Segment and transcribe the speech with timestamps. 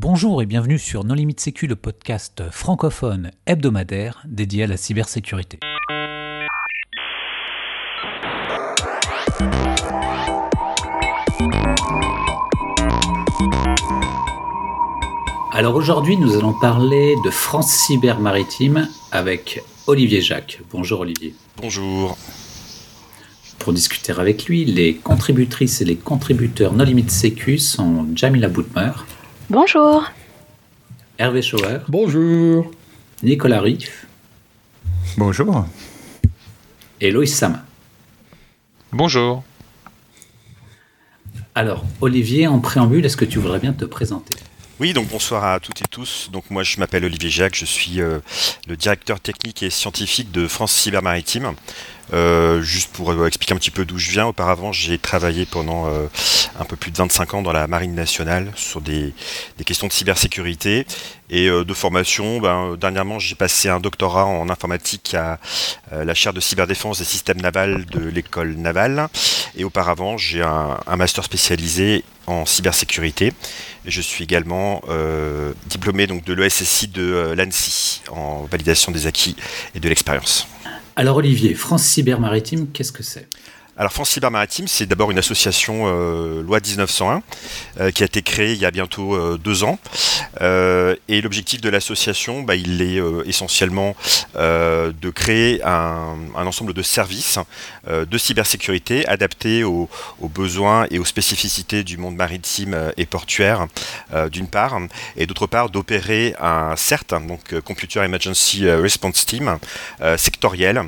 [0.00, 5.58] Bonjour et bienvenue sur Non Limite Sécu, le podcast francophone hebdomadaire dédié à la cybersécurité.
[15.50, 20.60] Alors aujourd'hui, nous allons parler de France Cyber Maritime avec Olivier Jacques.
[20.70, 21.34] Bonjour Olivier.
[21.60, 22.16] Bonjour.
[23.58, 28.92] Pour discuter avec lui, les contributrices et les contributeurs No Limite Sécu sont Jamila Boutmer.
[29.50, 30.04] Bonjour.
[31.16, 31.78] Hervé Schauer.
[31.88, 32.70] Bonjour.
[33.22, 34.06] Nicolas Riff.
[35.16, 35.64] Bonjour.
[37.00, 37.64] Et Loïs Sama.
[38.92, 39.42] Bonjour.
[41.54, 44.36] Alors, Olivier, en préambule, est-ce que tu voudrais bien te présenter?
[44.80, 46.28] Oui, donc bonsoir à toutes et tous.
[46.32, 48.20] Donc moi je m'appelle Olivier Jacques, je suis euh,
[48.68, 51.54] le directeur technique et scientifique de France Cyber Maritime.
[52.14, 55.88] Euh, juste pour euh, expliquer un petit peu d'où je viens, auparavant j'ai travaillé pendant
[56.58, 59.12] un peu plus de 25 ans dans la Marine nationale sur des,
[59.66, 60.86] questions de cybersécurité
[61.28, 62.38] et de formation.
[62.40, 65.40] Ben, dernièrement j'ai passé un doctorat en informatique à
[65.90, 69.08] la chaire de cyberdéfense des systèmes navals de l'école navale
[69.56, 73.32] et auparavant j'ai un master spécialisé en cybersécurité.
[73.86, 79.34] Je suis également euh, diplômé donc, de l'ESSI de euh, l'ANSI en validation des acquis
[79.74, 80.46] et de l'expérience.
[80.96, 83.28] Alors Olivier, France Cyber Maritime, qu'est-ce que c'est?
[83.78, 87.22] Alors France Cyber Maritime, c'est d'abord une association euh, loi 1901
[87.78, 89.78] euh, qui a été créée il y a bientôt euh, deux ans.
[90.40, 93.94] et l'objectif de l'association, bah, il est essentiellement
[94.34, 97.38] de créer un, ensemble de services
[97.86, 99.88] de cybersécurité adaptés aux,
[100.22, 103.66] besoins et aux spécificités du monde maritime et portuaire,
[104.30, 104.78] d'une part,
[105.16, 109.58] et d'autre part d'opérer un CERT, donc Computer Emergency Response Team,
[110.16, 110.84] sectoriel,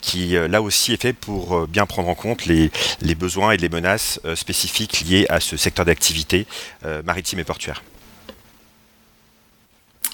[0.00, 2.70] qui là aussi est fait pour bien prendre en compte les,
[3.14, 6.46] besoins et les menaces euh, spécifiques liées à ce secteur d'activité
[6.84, 7.82] euh, maritime et portuaire.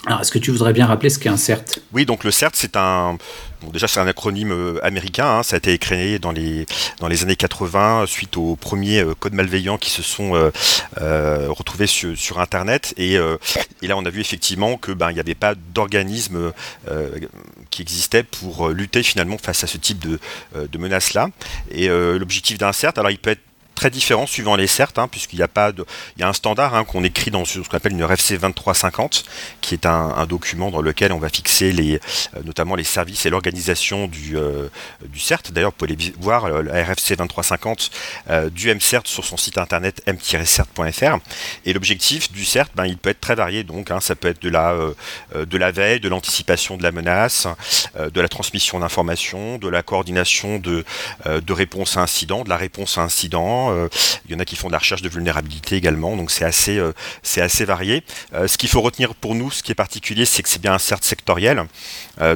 [0.06, 1.78] Alors, est-ce que tu voudrais bien rappeler ce qu'est un CERT?
[1.92, 3.16] Oui, donc le CERT, c'est un.
[3.72, 5.38] déjà, c'est un acronyme euh, américain.
[5.38, 5.42] Hein.
[5.42, 6.66] ça a été créé dans les,
[7.00, 10.32] années 80 suite aux premiers codes malveillants qui se sont
[10.97, 12.94] retrouvés sur, Internet.
[12.97, 16.53] Et, là, on a vu effectivement que ben, n'y avait pas d'organisme
[17.75, 20.21] qui existait pour euh, lutter finalement face à ce type de,
[20.54, 21.31] euh, de menaces-là.
[21.72, 23.42] Et euh, l'objectif d'un CERT, alors il peut être
[23.74, 25.84] très différent suivant les certes, hein, puisqu'il y a pas de,
[26.16, 29.24] il y a un standard hein, qu'on écrit dans ce qu'on appelle une RFC 2350,
[29.60, 33.30] qui est un, document dans lequel on va fixer les, euh, notamment les services et
[33.30, 34.68] l'organisation du, euh,
[35.14, 35.52] CERT.
[35.52, 37.90] D'ailleurs, vous pouvez voir euh, la RFC 2350
[38.52, 41.18] du MCERT sur son site internet m-cert.fr.
[41.64, 43.64] Et l'objectif du CERT, ben, il peut être très varié.
[43.64, 44.76] Donc, hein, ça peut être de la,
[45.34, 47.46] de la veille, de l'anticipation de la menace,
[47.96, 50.84] de la transmission d'informations, de la coordination de,
[51.26, 53.88] de réponse à incident, de la réponse à incident euh,
[54.26, 56.78] il y en a qui font de la recherche de vulnérabilité également, donc c'est assez,
[56.78, 56.92] euh,
[57.66, 58.02] varié.
[58.34, 60.75] Euh, ce qu'il faut retenir pour nous, ce qui est particulier, c'est que c'est bien
[60.75, 61.64] un CERT sectoriel.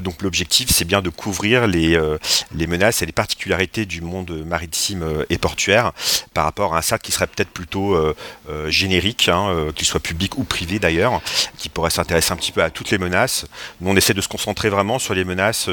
[0.02, 2.00] donc l'objectif, c'est bien de couvrir les,
[2.54, 5.92] les menaces et les particularités du monde maritime et portuaire
[6.34, 7.96] par rapport à un CERT qui serait peut-être plutôt
[8.68, 11.20] générique, hein, qu'il soit public ou privé d'ailleurs,
[11.56, 13.46] qui pourrait s'intéresser un petit peu à toutes les menaces.
[13.80, 15.70] Nous, on essaie de se concentrer vraiment sur les menaces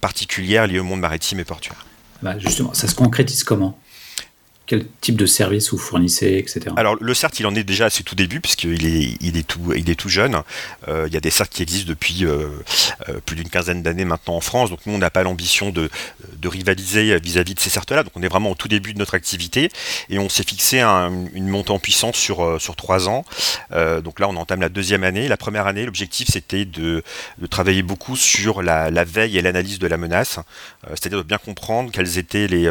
[0.00, 1.84] particulières liées au monde maritime et portuaire.
[2.22, 3.78] Bah, justement, ça se concrétise comment?
[4.66, 6.74] Quel type de service vous fournissez, etc.
[6.76, 9.46] Alors le CERT, il en est déjà à ses tout débuts puisqu'il est, il est
[9.46, 10.42] tout, il est tout jeune.
[10.88, 12.48] Euh, il y a des CERT qui existent depuis euh,
[13.08, 14.70] euh, plus d'une quinzaine d'années maintenant en France.
[14.70, 15.88] Donc nous, on n'a pas l'ambition de,
[16.44, 18.04] rivaliser vis-à-vis de ces CERT-là.
[18.04, 19.68] Donc on est vraiment au tout début de notre activité
[20.08, 23.24] et on s'est fixé une montée en puissance sur sur trois ans.
[23.72, 25.26] donc là, on entame la deuxième année.
[25.26, 27.02] La première année, l'objectif c'était de,
[27.50, 30.38] travailler beaucoup sur la, veille et l'analyse de la menace,
[30.90, 32.70] c'est-à-dire de bien comprendre quels étaient les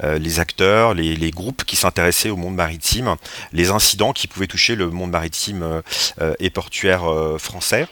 [0.00, 3.16] les acteurs, les groupes qui s'intéressaient au monde maritime,
[3.52, 5.82] les incidents qui pouvaient toucher le monde maritime euh,
[6.20, 7.86] euh, et portuaire euh, français,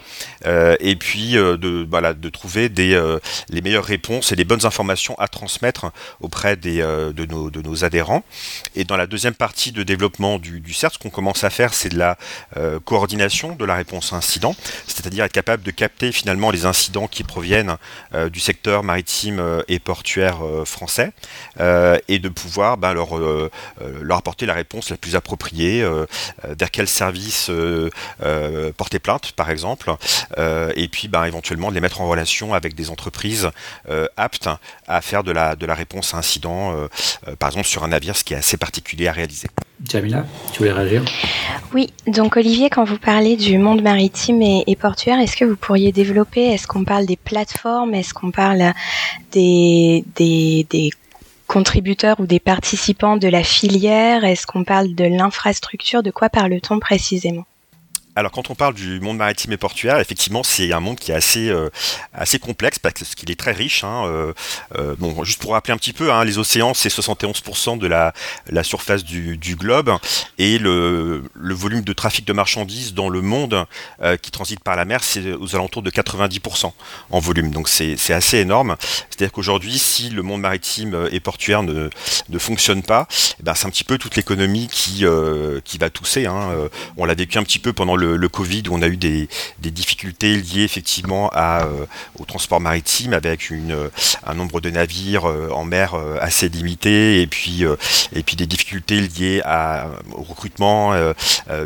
[0.79, 3.17] et puis de, de trouver des,
[3.49, 7.83] les meilleures réponses et les bonnes informations à transmettre auprès des, de, nos, de nos
[7.83, 8.23] adhérents.
[8.75, 11.89] Et dans la deuxième partie de développement du, CERT, ce qu'on commence à faire, c'est
[11.89, 12.17] de la
[12.85, 14.55] coordination de la réponse à incidents,
[14.87, 17.77] c'est-à-dire être capable de capter finalement les incidents qui proviennent
[18.31, 21.11] du secteur maritime et portuaire français,
[21.59, 23.49] et de pouvoir ben, leur euh,
[23.81, 26.05] euh, leur apporter la réponse la plus appropriée, euh,
[26.43, 27.51] vers quel service
[28.77, 29.91] porter plainte, par exemple,
[30.37, 33.49] et puis ben, éventuellement de les mettre en relation avec des entreprises
[34.15, 34.49] aptes
[34.87, 36.87] à faire de la, de la réponse à incident,
[37.39, 39.47] par exemple sur un navire, ce qui est assez particulier à réaliser.
[39.83, 41.05] Jamila, tu voulais réagir?
[41.73, 45.91] Oui, donc Olivier, quand vous parlez du monde maritime et, portuaire, est-ce que vous pourriez
[45.91, 48.73] développer, est-ce qu'on parle des plateformes, est-ce qu'on parle
[49.31, 50.89] des, des, des
[51.47, 54.23] contributeurs ou des participants de la filière?
[54.23, 56.03] Est-ce qu'on parle de l'infrastructure?
[56.03, 57.45] De quoi parle-t-on précisément?
[58.17, 61.15] Alors quand on parle du monde maritime et portuaire, effectivement, c'est un monde qui est
[61.15, 61.69] assez euh,
[62.15, 63.83] assez complexe parce qu'il est très riche.
[63.83, 64.33] Hein, euh,
[64.75, 68.13] euh, bon, juste pour rappeler un petit peu, hein, les océans, c'est 71% de la,
[68.49, 69.91] la surface du, globe
[70.39, 73.65] et le, le, volume de trafic de marchandises dans le monde
[74.21, 76.71] qui transite par la mer, c'est aux alentours de 90%
[77.11, 77.51] en volume.
[77.51, 78.77] Donc c'est assez énorme.
[79.09, 81.89] C'est-à-dire qu'aujourd'hui, si le monde maritime et portuaire ne,
[82.29, 83.07] ne fonctionne pas,
[83.39, 85.05] eh ben, c'est un petit peu toute l'économie qui
[85.63, 86.25] qui va tousser.
[86.25, 86.49] Hein.
[86.97, 89.27] On l'a vécu un petit peu pendant le le, Covid où on a eu des,
[89.59, 91.85] difficultés liées effectivement euh,
[92.19, 93.89] au transport maritime avec euh,
[94.25, 97.65] un nombre de navires euh, en mer assez limité et puis,
[98.13, 99.41] des difficultés liées
[100.11, 100.93] au recrutement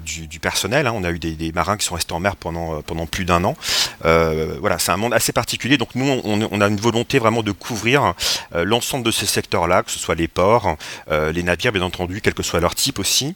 [0.03, 0.87] du, personnel.
[0.87, 0.93] Hein.
[0.95, 3.55] On a eu des, marins qui sont restés en mer pendant, pendant plus d'un an.
[4.01, 5.77] voilà, c'est un monde assez particulier.
[5.77, 8.13] Donc nous, on, on a une volonté vraiment de couvrir
[8.53, 10.77] l'ensemble de ces secteurs-là, que ce soit les ports,
[11.09, 13.35] les navires, bien entendu, quel que soit leur type aussi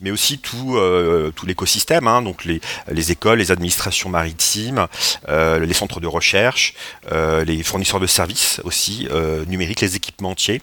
[0.00, 2.60] mais aussi tout, euh, tout l'écosystème, hein, donc les,
[2.90, 4.86] les, écoles, les administrations maritimes,
[5.28, 6.74] euh, les centres de recherche,
[7.12, 9.08] euh, les fournisseurs de services aussi
[9.46, 10.62] numériques, les équipementiers,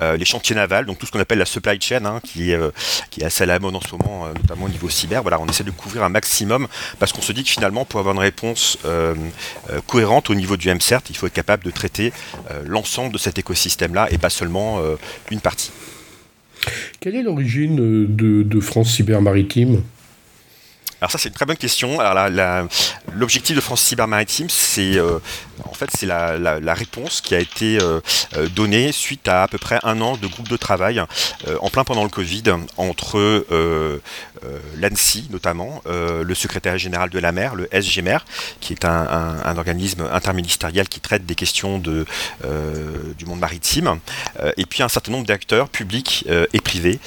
[0.00, 2.58] les chantiers navals, donc tout ce qu'on appelle la supply chain, hein, qui, est,
[3.10, 5.22] qui est assez à la mode en ce moment, notamment au niveau cyber.
[5.22, 6.66] Voilà, on essaie de couvrir un maximum
[6.98, 8.78] parce qu'on se dit que finalement, pour avoir une réponse
[9.86, 12.12] cohérente au niveau du MCERT, il faut être capable de traiter
[12.64, 14.80] l'ensemble de cet écosystème-là et pas seulement
[15.30, 15.70] une partie.
[17.00, 19.82] Quelle est l'origine euh, de, de France Cyber Maritime
[21.00, 21.98] alors ça c'est une très bonne question.
[23.12, 25.18] L'objectif de France Cyber Maritime, c'est euh,
[25.64, 28.00] en fait c'est la, réponse qui a été euh,
[28.54, 31.02] donnée suite à à peu près un an de groupe de travail
[31.60, 32.44] en plein pendant le Covid
[32.76, 33.44] entre
[34.82, 38.18] l'ANSI notamment, le secrétaire général de la mer, le SGMER,
[38.60, 42.04] qui est un, organisme interministériel qui traite des questions de,
[43.18, 43.98] du monde maritime,
[44.56, 46.98] et puis un certain nombre d'acteurs publics et privés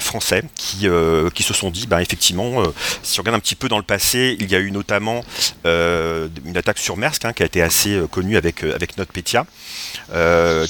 [0.00, 0.88] français qui,
[1.34, 2.62] qui se sont dit, ben, effectivement,
[3.02, 5.24] si on un petit peu dans le passé, il y a eu notamment
[5.66, 8.96] euh, une attaque sur Maersk hein, qui a été assez euh, connue avec, euh, avec
[8.96, 9.46] NotPetya,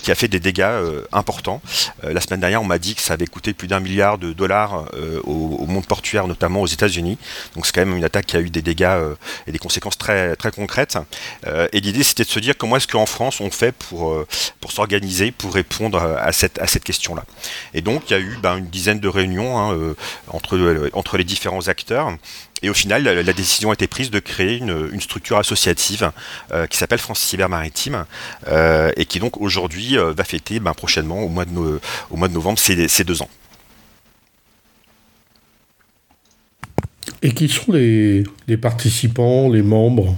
[0.02, 0.70] qui a fait des dégâts
[1.12, 1.62] importants.
[2.02, 4.84] la semaine dernière, on m'a dit que ça avait coûté plus d'un milliard de dollars
[5.24, 7.18] au, monde portuaire, notamment aux États-Unis.
[7.54, 8.96] Donc c'est quand même une attaque qui a eu des dégâts
[9.46, 10.98] et des conséquences très, très concrètes.
[11.46, 14.24] et l'idée, c'était de se dire comment est-ce qu'en France, on fait pour,
[14.60, 17.24] pour s'organiser, pour répondre à cette, à cette question-là.
[17.74, 19.94] Et donc, il y a eu ben, une dizaine de réunions hein,
[20.28, 22.12] entre, entre les différents acteurs.
[22.62, 26.12] Et au final, la, décision a été prise de créer une, structure associative
[26.52, 28.04] euh, qui s'appelle France Cyber Maritime
[28.48, 32.28] euh, et qui donc aujourd'hui euh, va fêter ben, prochainement au mois de, au mois
[32.28, 33.30] de novembre ces, deux ans.
[37.22, 38.24] Et qui sont les,
[38.60, 40.16] participants, les membres?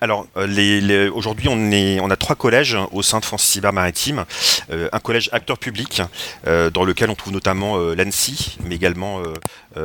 [0.00, 1.56] Alors, les, aujourd'hui, on,
[2.02, 4.24] on a trois collèges au sein de France Cyber Maritime.
[4.70, 6.02] un collège acteur public,
[6.44, 9.32] dans lequel on trouve notamment l'ANSI, mais également euh,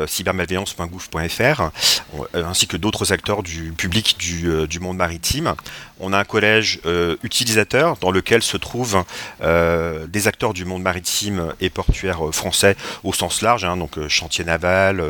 [0.08, 5.56] cybermalveillance.gouv.fr, euh, ainsi que d'autres acteurs du public du, euh, monde maritime.
[6.00, 6.80] On a un collège
[7.24, 9.04] utilisateur dans lequel se trouvent
[9.42, 15.04] des acteurs du monde maritime et portuaire français au sens large, hein, donc chantier naval,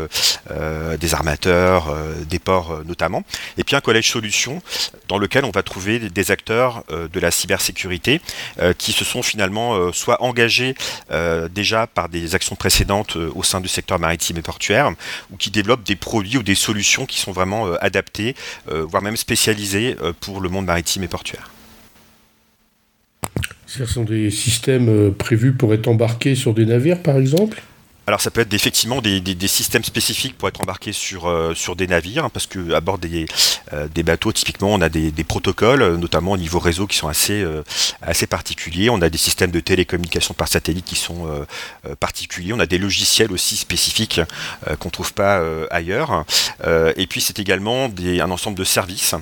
[1.00, 1.96] des armateurs,
[2.28, 3.24] des ports notamment.
[3.60, 4.64] Et puis un collège solution
[5.08, 8.20] dans lequel on va trouver des acteurs de la cybersécurité
[8.80, 10.74] qui se sont finalement soit engagés
[11.52, 14.69] déjà par des actions précédentes au sein du secteur maritime et portuaire,
[15.32, 18.36] ou qui développent des produits ou des solutions qui sont vraiment euh, adaptés,
[18.70, 21.52] euh, voire même spécialisés euh, pour le monde maritime et portuaire.
[23.66, 27.62] Ce sont des systèmes prévus pour être embarqués sur des navires, par exemple?
[28.10, 31.86] Alors ça peut être effectivement des, systèmes spécifiques pour être embarqués sur, euh, sur des
[31.86, 33.28] navires, hein, parce que à bord des,
[33.72, 37.08] euh, des bateaux, typiquement, on a des, protocoles, euh, notamment au niveau réseau, qui sont
[37.08, 37.46] assez,
[38.02, 38.90] assez particuliers.
[38.90, 41.46] On a des systèmes de télécommunication par satellite qui sont
[42.00, 42.52] particuliers.
[42.54, 44.22] On a des logiciels aussi spécifiques
[44.80, 46.26] qu'on trouve pas ailleurs.
[46.66, 49.14] et puis c'est également des, un ensemble de services.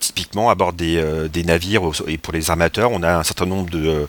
[0.00, 3.70] typiquement à bord des, des, navires et pour les armateurs, on a un certain nombre
[3.70, 4.08] de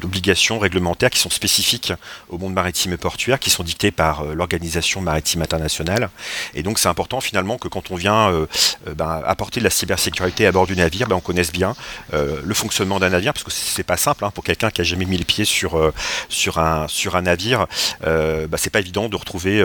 [0.00, 1.92] d'obligations réglementaires qui sont spécifiques
[2.28, 6.10] au monde maritime et portuaires qui sont dictés par euh, l'Organisation maritime internationale.
[6.54, 8.46] Et donc c'est important finalement que quand on vient euh,
[8.88, 11.74] euh, ben, apporter de la cybersécurité à bord du navire, ben, on connaisse bien
[12.12, 15.04] le fonctionnement d'un navire, parce que c'est pas simple hein, pour quelqu'un qui a jamais
[15.04, 15.92] mis le pied sur,
[16.28, 17.66] sur, un, sur un navire.
[18.02, 19.62] Ben, c'est pas évident de retrouver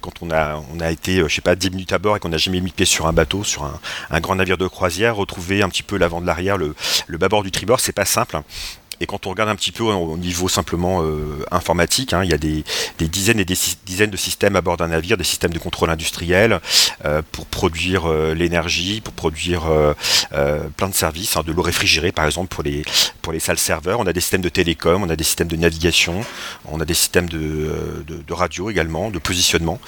[0.00, 2.28] quand on a, on a été, je sais pas, 10 minutes à bord et qu'on
[2.28, 5.16] n'a jamais mis le pied sur un bateau, sur un, un, grand navire de croisière,
[5.16, 6.74] retrouver un petit peu l'avant de l'arrière, le,
[7.06, 8.40] le bâbord du tribord, c'est pas simple.
[9.00, 11.02] Et quand on regarde un petit peu au niveau simplement
[11.50, 12.64] informatique, hein, il y a des,
[12.98, 16.60] dizaines et des dizaines de systèmes à bord d'un navire, des systèmes de contrôle industriel
[17.32, 19.62] pour produire l'énergie, pour produire
[20.76, 22.84] plein de services, hein, de l'eau réfrigérée par exemple pour les,
[23.22, 24.00] pour les salles serveurs.
[24.00, 26.20] On a des systèmes de télécom, on a des systèmes de navigation,
[26.66, 29.80] on a des systèmes de, de, radio également, de positionnement.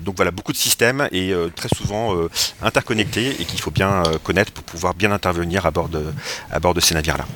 [0.00, 2.16] donc voilà, beaucoup de systèmes et très souvent
[2.62, 6.04] interconnectés et qu'il faut bien connaître pour pouvoir bien intervenir à bord de,
[6.50, 7.26] à bord de ces navires-là.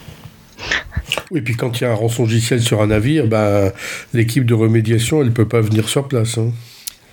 [1.31, 3.73] Oui, puis quand il y a un rançongiciel sur un navire, bah,
[4.13, 6.39] l'équipe de remédiation, elle ne peut pas venir sur place.
[6.39, 6.53] Hein.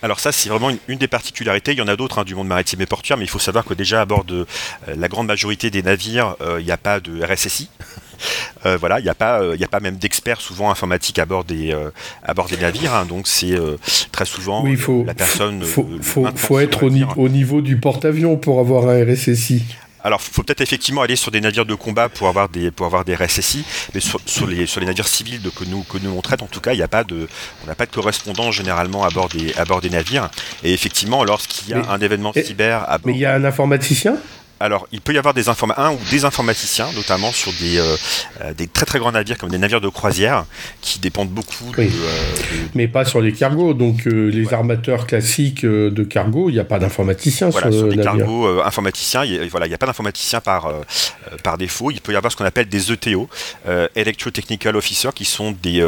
[0.03, 1.73] Alors ça, c'est vraiment une, des particularités.
[1.73, 3.65] Il y en a d'autres hein, du monde maritime et portuaire, mais il faut savoir
[3.65, 4.47] que déjà à bord de
[4.87, 7.69] euh, la grande majorité des navires, euh, il n'y a pas de RSSI.
[8.67, 11.43] Euh, voilà, il n'y a pas, il a pas même d'experts souvent informatiques à bord
[11.43, 11.75] des,
[12.21, 12.93] à bord des navires.
[12.93, 13.05] Hein.
[13.05, 13.57] donc c'est
[14.11, 15.63] très souvent oui, faut, la personne.
[15.63, 19.63] Faut, faut, faut être au, au, niveau du porte-avions pour avoir un RSSI.
[20.03, 22.85] Alors, il faut peut-être effectivement aller sur des navires de combat pour avoir des, pour
[22.85, 26.11] avoir des RSSI, mais sur, les, sur les navires civils de, que, nous, que nous
[26.11, 27.27] on traite, en tout cas, il n'y a pas de,
[27.63, 30.29] on n'a pas de correspondant généralement à bord des, à bord des navires.
[30.63, 33.43] Et effectivement, lorsqu'il y a un événement cyber à bord, Mais il y a un
[33.43, 34.15] informaticien?
[34.61, 37.95] Alors, il peut y avoir des un ou des informaticiens, notamment sur des, euh,
[38.41, 40.45] euh, des très très grands navires comme des navires de croisière,
[40.81, 41.87] qui dépendent beaucoup de, euh,
[42.75, 43.73] Mais pas sur les cargos.
[43.73, 48.61] Donc, les armateurs classiques de cargo, il n'y a pas d'informaticien voilà, sur, les cargos
[48.61, 49.25] informaticiens.
[49.25, 50.71] Il voilà, n'y a pas d'informaticien par,
[51.43, 51.91] par défaut.
[51.91, 53.27] Il peut y avoir ce qu'on appelle des ETO,
[53.95, 55.85] Electro-Technical Officers, qui sont des,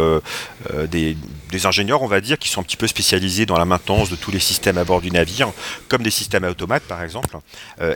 [0.90, 1.16] des,
[1.52, 4.16] des, ingénieurs, on va dire, qui sont un petit peu spécialisés dans la maintenance de
[4.16, 5.52] tous les systèmes à bord du navire,
[5.88, 7.38] comme des systèmes automates, par exemple,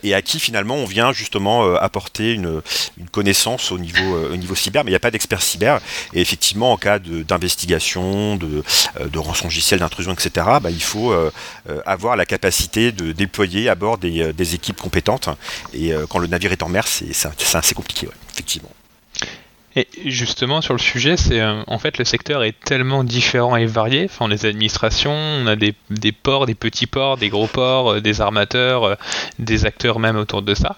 [0.04, 2.62] et à qui finalement on vient justement euh, apporter une,
[3.12, 5.80] connaissance au niveau, euh, au niveau cyber, mais il n'y a pas d'expert cyber.
[6.14, 8.64] Et effectivement, en cas d'investigation, de,
[9.00, 11.14] euh, de, d'intrusion, etc., bah, il faut
[11.86, 15.30] avoir la capacité de déployer à bord des, équipes compétentes.
[15.74, 18.70] Et quand le navire est en mer, c'est assez compliqué, effectivement.
[19.76, 24.06] Et justement sur le sujet, c'est en fait le secteur est tellement différent et varié.
[24.06, 25.76] Enfin, les administrations, on a des,
[26.12, 28.98] ports, des petits ports, des gros ports, des armateurs,
[29.38, 30.78] des acteurs même autour de ça.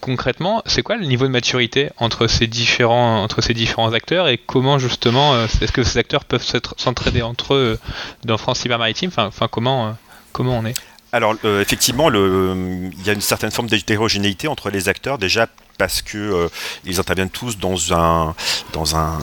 [0.00, 4.38] Concrètement, c'est quoi le niveau de maturité entre ces différents entre ces différents acteurs et
[4.38, 7.80] comment justement est-ce que ces acteurs peuvent s'entraider entre eux
[8.24, 9.96] dans France Cyber Maritime Enfin, comment
[10.32, 10.74] comment on est?
[11.12, 15.18] Alors effectivement, il y a une certaine forme d'hétérogénéité entre les acteurs.
[15.18, 16.48] Déjà, parce que euh,
[16.84, 18.34] ils interviennent tous dans un
[18.72, 19.16] dans un,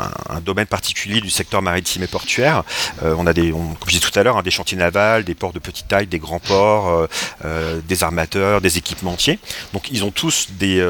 [0.44, 2.64] domaine particulier du secteur maritime et portuaire.
[3.04, 5.36] Euh, on a des, comme je disais tout à l'heure, hein, des chantiers navals, des
[5.36, 7.08] ports de petite taille, des grands ports,
[7.46, 9.40] euh, des armateurs, des équipementiers.
[9.74, 10.84] Donc ils ont tous des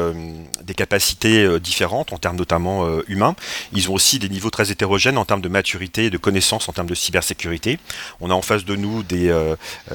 [0.62, 3.36] des capacités différentes en termes notamment humains.
[3.72, 6.72] Ils ont aussi des niveaux très hétérogènes en termes de maturité et de connaissances en
[6.72, 7.78] termes de cybersécurité.
[8.20, 9.34] On a en face de nous des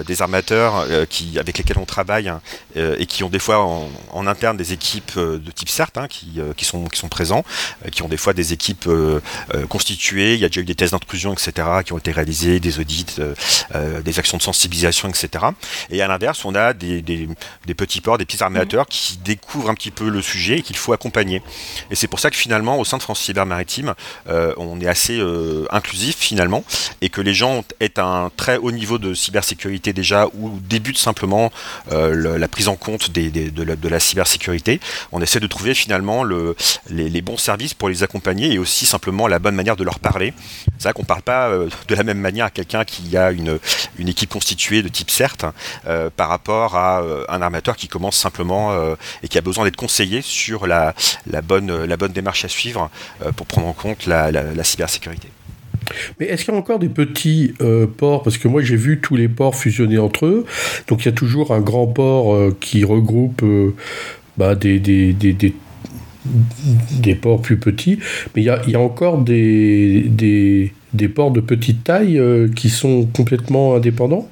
[0.06, 2.42] des armateurs qui avec lesquels on travaille hein,
[2.76, 6.34] et qui ont des fois en, en interne des équipes de type CERT hein, qui,
[6.38, 7.44] euh, qui, sont, qui sont présents,
[7.86, 9.20] euh, qui ont des fois des équipes euh,
[9.68, 12.80] constituées, il y a déjà eu des tests d'intrusion, etc., qui ont été réalisés, des
[12.80, 13.06] audits,
[14.04, 15.46] des actions de sensibilisation, etc.
[15.90, 17.28] Et à l'inverse, on a des, des,
[17.76, 18.90] petits ports, des petits armateurs mmh.
[18.90, 21.42] qui découvrent un petit peu le sujet et qu'il faut accompagner.
[21.92, 23.94] Et c'est pour ça que finalement, au sein de France Cyber Maritime,
[24.28, 25.22] on est assez
[25.72, 26.64] inclusif finalement,
[27.02, 31.52] et que les gens aient un très haut niveau de cybersécurité déjà, ou débutent simplement
[31.92, 34.80] la prise en compte des, de, la, de, la, cybersécurité.
[35.12, 36.56] On essaie de trouver finalement le,
[36.90, 40.34] les, bons services pour les accompagner et aussi simplement la bonne manière de leur parler.
[40.78, 43.32] C'est vrai qu'on ne parle pas euh, de la même manière à quelqu'un qui a
[43.32, 43.60] une,
[43.98, 45.52] une équipe constituée de type CERT
[45.88, 48.70] euh, par rapport à euh, un armateur qui commence simplement
[49.24, 50.94] et qui a besoin d'être conseillé sur la,
[51.30, 52.90] la, bonne, la bonne démarche à suivre
[53.36, 55.30] pour prendre en compte la, la, cybersécurité.
[56.20, 57.54] Mais est-ce qu'il y a encore des petits
[57.98, 58.24] ports?
[58.24, 60.46] Parce que moi j'ai vu tous les ports fusionner entre eux.
[60.88, 63.44] Donc il y a toujours un grand port qui regroupe
[64.38, 65.54] bah, des, des,
[67.16, 68.00] ports plus petits,
[68.36, 73.06] mais il y a, encore des, des, des ports de petite taille euh, qui sont
[73.06, 74.30] complètement indépendants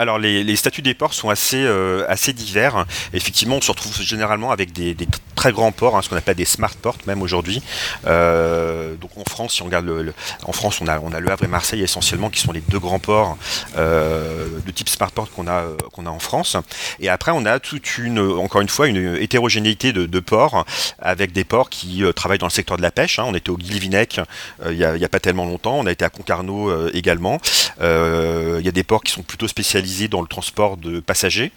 [0.00, 2.86] alors les, statuts des ports sont assez, euh, assez divers.
[3.12, 4.96] Effectivement, on se retrouve généralement avec des,
[5.34, 7.62] très grands ports, hein, ce qu'on appelle des smart ports même aujourd'hui.
[8.06, 10.14] Euh, donc en France, si on regarde le,
[10.44, 12.78] en France, on a, on a le Havre et Marseille essentiellement qui sont les deux
[12.78, 13.36] grands ports
[13.76, 16.56] euh, de type smart port qu'on a, a en France.
[16.98, 20.64] Et après, on a toute une, encore une fois, une hétérogénéité de, ports
[20.98, 23.18] avec des ports qui travaillent dans le secteur de la pêche.
[23.18, 23.24] Hein.
[23.26, 24.20] On était au Guilvinec
[24.66, 25.78] il n'y a, pas tellement longtemps.
[25.78, 27.38] On a été à Concarneau également.
[27.80, 31.52] Il y a des ports qui sont plutôt spécialisés dans le transport de passagers.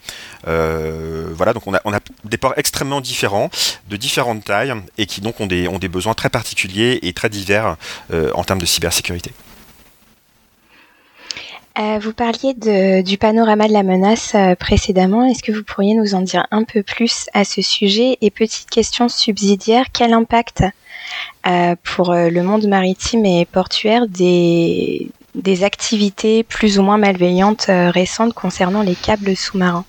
[0.47, 3.49] Euh, voilà, donc on a, des ports extrêmement différents,
[3.89, 7.75] de différentes tailles, et qui donc ont des, besoins très particuliers et très divers
[8.11, 9.31] euh, en termes de cybersécurité.
[11.79, 12.53] Euh, vous parliez
[13.03, 15.25] du panorama de la menace précédemment.
[15.25, 18.17] Est-ce que vous pourriez nous en dire un peu plus à ce sujet?
[18.21, 20.63] Et petite question subsidiaire, quel impact
[21.83, 28.83] pour le monde maritime et portuaire des, des activités plus ou moins malveillantes récentes concernant
[28.83, 29.85] les câbles sous-marins.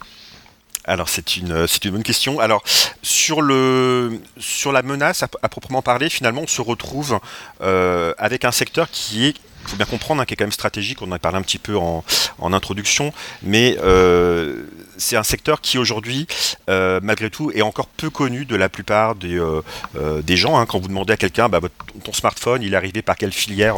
[0.87, 2.41] Alors c'est une c'est une bonne question.
[2.41, 2.63] Alors
[3.03, 7.19] sur le sur la menace à, proprement parler, finalement on se retrouve
[7.61, 9.35] avec un secteur qui est
[9.65, 11.43] il faut bien comprendre hein, qui est quand même stratégique, on en a parlé un
[11.43, 12.05] petit peu en,
[12.41, 14.65] introduction, mais euh,
[14.97, 16.27] c'est un secteur qui aujourd'hui,
[16.69, 19.63] euh, malgré tout, est encore peu connu de la plupart des, euh,
[19.97, 20.59] euh, gens.
[20.59, 20.67] Hein.
[20.67, 21.61] Quand vous demandez à quelqu'un, bah,
[22.03, 23.77] ton smartphone, il est arrivé par quelle filière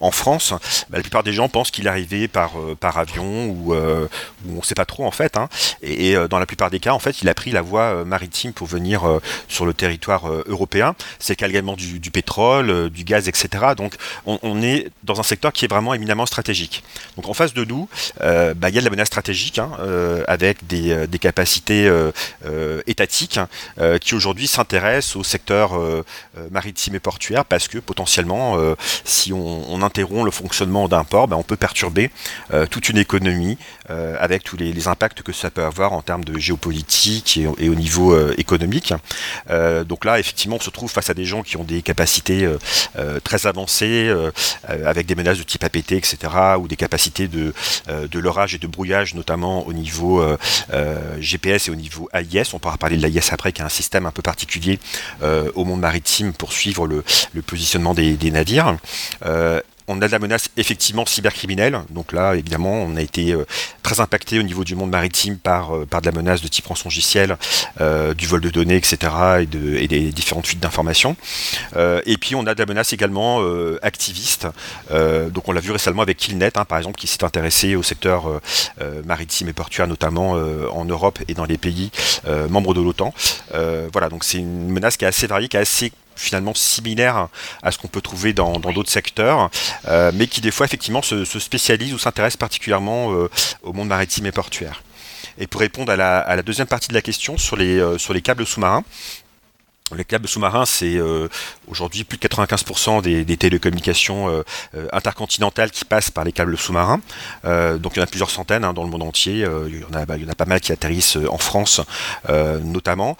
[0.00, 0.52] en France
[0.88, 4.08] bah, La plupart des gens pensent qu'il est arrivé par, par avion ou, on
[4.56, 5.36] ne sait pas trop en fait.
[5.36, 5.48] Hein.
[5.82, 8.66] Et, dans la plupart des cas, en fait, il a pris la voie maritime pour
[8.66, 9.02] venir
[9.48, 10.94] sur le territoire européen.
[11.18, 13.74] C'est également du, pétrole, du gaz, etc.
[13.76, 13.94] Donc
[14.26, 16.82] on, on, est dans un secteur qui est vraiment éminemment stratégique.
[17.16, 17.88] Donc en face de nous,
[18.20, 19.70] bah, il y a de la menace stratégique hein,
[20.26, 22.12] avec des, euh, capacités euh,
[22.46, 23.38] euh, étatiques
[24.00, 25.72] qui aujourd'hui s'intéressent au secteur
[26.50, 28.56] maritime et portuaire parce que potentiellement,
[29.04, 32.10] si on, interrompt le fonctionnement d'un port, ben, on peut perturber
[32.70, 37.38] toute une économie avec tous les, impacts que ça peut avoir en termes de géopolitique
[37.58, 38.94] et, au niveau économique.
[39.86, 42.48] donc là, effectivement, on se trouve face à des gens qui ont des capacités
[43.24, 44.12] très avancées,
[44.68, 46.16] avec des menaces de type APT, etc.,
[46.58, 47.52] ou des capacités de,
[47.88, 50.24] de l'orage et de brouillage, notamment au niveau
[51.18, 52.52] GPS et au niveau AIS.
[52.52, 54.78] On pourra parler de l'AIS après, qui est un système un peu particulier
[55.22, 57.02] euh, au monde maritime pour suivre le,
[57.42, 58.76] positionnement des, des navires.
[59.92, 61.80] On a de la menace effectivement cybercriminelle.
[61.90, 63.44] Donc là, évidemment, on a été euh,
[63.82, 67.36] très impacté au niveau du monde maritime par, euh, de la menace de type rançongiciel,
[67.80, 69.12] euh, du vol de données, etc.
[69.40, 71.16] et des différentes fuites d'informations.
[71.76, 73.42] et puis on a de la menace également
[73.82, 74.46] activiste.
[74.90, 78.40] donc on l'a vu récemment avec Killnet, hein, par exemple, qui s'est intéressé au secteur
[79.04, 81.90] maritime et portuaire, notamment en Europe et dans les pays
[82.48, 83.12] membres de l'OTAN.
[83.92, 87.28] voilà, donc c'est une menace qui est assez variée, qui est assez finalement similaire
[87.62, 89.50] à ce qu'on peut trouver dans d'autres secteurs,
[89.88, 93.28] euh, mais qui des fois effectivement se, spécialise ou s'intéresse particulièrement euh,
[93.62, 94.82] au monde maritime et portuaire.
[95.38, 98.20] Et pour répondre à la, deuxième partie de la question sur les, euh, sur les
[98.20, 98.84] câbles sous-marins,
[99.96, 101.28] les câbles sous-marins, c'est euh,
[101.68, 104.42] aujourd'hui plus de 95% des, des, télécommunications euh,
[104.74, 107.00] euh, intercontinentales qui passent par les câbles sous-marins.
[107.44, 109.46] donc il y en a plusieurs centaines hein, dans le monde entier.
[109.68, 111.80] il, y en a, bah, il y en a pas mal qui atterrissent en France
[112.28, 113.16] notamment.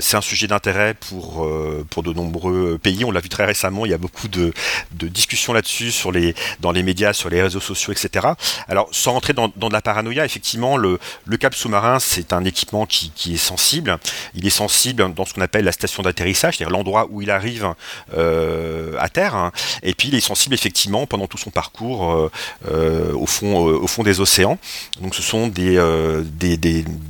[0.00, 1.48] c'est un sujet d'intérêt pour,
[1.90, 3.04] pour de nombreux pays.
[3.04, 3.86] On l'a vu très récemment.
[3.86, 4.52] Il y a beaucoup de,
[4.92, 5.92] de discussions là-dessus
[6.60, 8.28] dans les médias, sur les réseaux sociaux, etc.
[8.68, 12.44] Alors sans rentrer dans, dans de la paranoïa, effectivement, le, le câble sous-marin, c'est un
[12.44, 13.98] équipement qui, qui est sensible.
[14.34, 17.74] Il est sensible dans ce qu'on appelle la station d'atterrissage, c'est-à-dire l'endroit où il arrive
[18.14, 19.34] euh, à terre.
[19.34, 19.52] Hein.
[19.82, 22.30] Et puis il est sensible effectivement pendant tout son parcours euh,
[22.70, 24.58] euh, au, fond, au fond des océans.
[25.00, 25.76] Donc ce sont des,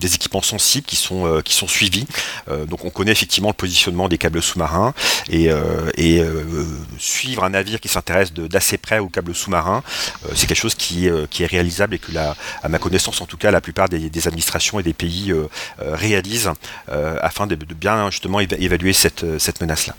[0.03, 2.07] équipements sensibles qui sont, qui sont suivis.
[2.69, 4.95] donc on connaît effectivement le positionnement des câbles sous-marins
[5.29, 5.51] et,
[6.99, 9.83] suivre un navire qui s'intéresse d'assez près aux câbles sous-marins,
[10.35, 13.61] c'est quelque chose qui, est réalisable et que à ma connaissance en tout cas la
[13.61, 15.33] plupart des, administrations et des pays
[15.79, 16.53] réalisent
[16.89, 19.95] afin de, de bien justement évaluer cette, euh, cette menace-là.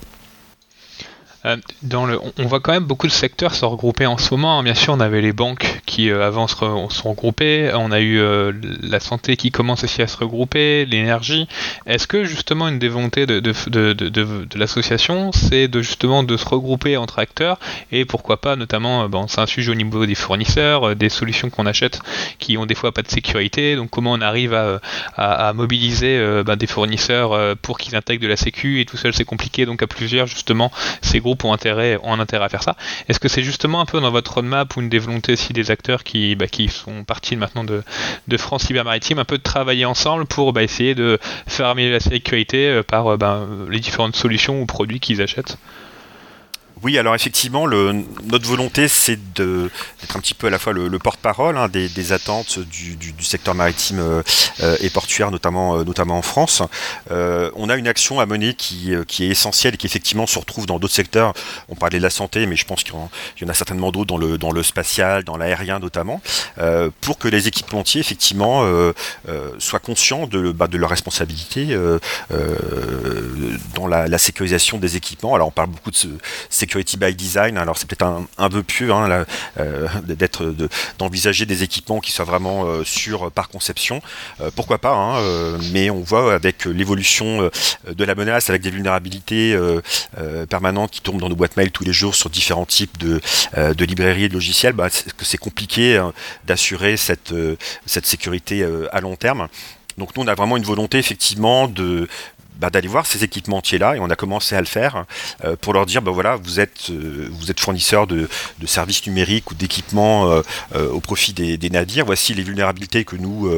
[1.44, 1.56] Euh,
[2.38, 4.58] on voit quand même beaucoup de secteurs se regrouper en ce moment.
[4.58, 4.62] Hein.
[4.62, 8.20] Bien sûr, on avait les banques qui euh, avant se, sont regroupées, on a eu
[8.20, 11.48] euh, la santé qui commence aussi à se regrouper, l'énergie.
[11.86, 17.18] Est-ce que justement une des volontés de, l'association, c'est de justement de se regrouper entre
[17.18, 17.58] acteurs
[17.90, 21.66] et pourquoi pas, notamment, bon, c'est un sujet au niveau des fournisseurs, des solutions qu'on
[21.66, 22.00] achète
[22.38, 23.74] qui ont des fois pas de sécurité.
[23.74, 24.54] Donc comment on arrive
[25.16, 29.24] à, mobiliser ben, des fournisseurs pour qu'ils intègrent de la sécu et tout seul c'est
[29.24, 29.64] compliqué.
[29.64, 30.70] Donc à plusieurs justement
[31.00, 32.76] ces groupes ont intérêt, ont intérêt à faire ça.
[33.08, 35.70] Est-ce que c'est justement un peu dans votre roadmap ou une des volontés aussi des
[35.70, 37.82] acteurs qui, bah, qui sont partis maintenant de,
[38.26, 41.94] de France Cyber Maritime, un peu de travailler ensemble pour bah, essayer de faire améliorer
[41.94, 45.58] la sécurité euh, par euh, bah, les différentes solutions ou produits qu'ils achètent
[46.82, 51.56] oui, alors effectivement, notre volonté, c'est d'être un petit peu à la fois le, porte-parole
[51.56, 54.22] hein, des, attentes du, secteur maritime euh,
[54.62, 56.62] euh, et portuaire, notamment, euh, notamment en France.
[57.10, 60.78] on a une action à mener qui, est essentielle et qui effectivement se retrouve dans
[60.78, 61.32] d'autres secteurs.
[61.68, 64.18] On parlait de la santé, mais je pense qu'il y, en a certainement d'autres dans
[64.18, 66.20] le, dans le spatial, dans l'aérien notamment,
[67.00, 68.64] pour que les équipementiers effectivement
[69.58, 71.76] soient conscients de, bah, de leur responsabilité
[73.74, 75.34] dans la, la, sécurisation des équipements.
[75.34, 76.08] Alors on parle beaucoup de ce,
[76.68, 77.56] security by design.
[77.56, 79.24] Alors c'est peut-être un, peu pieux hein,
[79.58, 80.54] euh, d'être
[80.98, 84.02] d'envisager des équipements qui soient vraiment euh, sûrs par conception.
[84.40, 87.50] Euh, pourquoi pas hein, Mais on voit avec l'évolution
[87.88, 89.56] de la menace, avec des vulnérabilités
[90.50, 93.20] permanentes qui tombent dans nos boîtes mail tous les jours sur différents types de,
[93.56, 96.12] de librairies et de logiciels, bah, que c'est compliqué hein,
[96.44, 97.32] d'assurer cette,
[97.86, 99.48] cette sécurité à long terme.
[99.96, 102.08] Donc nous, on a vraiment une volonté effectivement de
[102.58, 105.04] bah, d'aller voir ces équipementiers-là, et on a commencé à le faire
[105.60, 108.28] pour leur dire, bah, voilà, vous êtes, vous êtes fournisseur de,
[108.66, 110.42] services numériques ou d'équipements
[110.74, 113.50] au profit des, navires, voici les vulnérabilités que nous,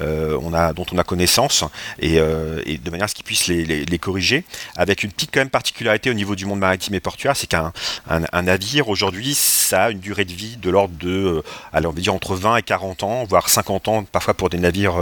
[0.00, 1.64] on a, dont on a connaissance,
[1.98, 4.44] et, de manière à ce qu'ils puissent les, corriger,
[4.76, 7.72] avec une petite quand même particularité au niveau du monde maritime et portuaire, c'est qu'un
[8.08, 12.00] un, navire aujourd'hui, ça a une durée de vie de l'ordre de, alors on va
[12.00, 14.96] dire entre 20 et 40 ans, voire 50 ans parfois pour des navires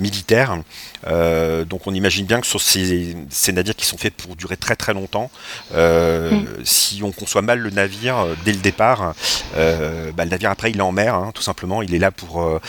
[0.00, 0.58] militaires.
[1.06, 3.14] Euh, donc on imagine bien que sur ces,
[3.52, 5.30] navires qui sont faits pour durer très très longtemps,
[5.74, 6.46] euh, mm.
[6.64, 9.14] si on conçoit mal le navire euh, dès le départ,
[9.54, 12.60] bah, le navire après il est en mer, hein, tout simplement, il est là pour,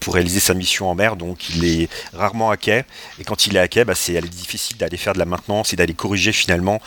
[0.00, 2.84] pour réaliser sa mission en mer, donc il est rarement à quai,
[3.18, 5.76] et quand il est à quai, bah, c'est difficile d'aller faire de la maintenance et
[5.76, 6.80] d'aller corriger finalement,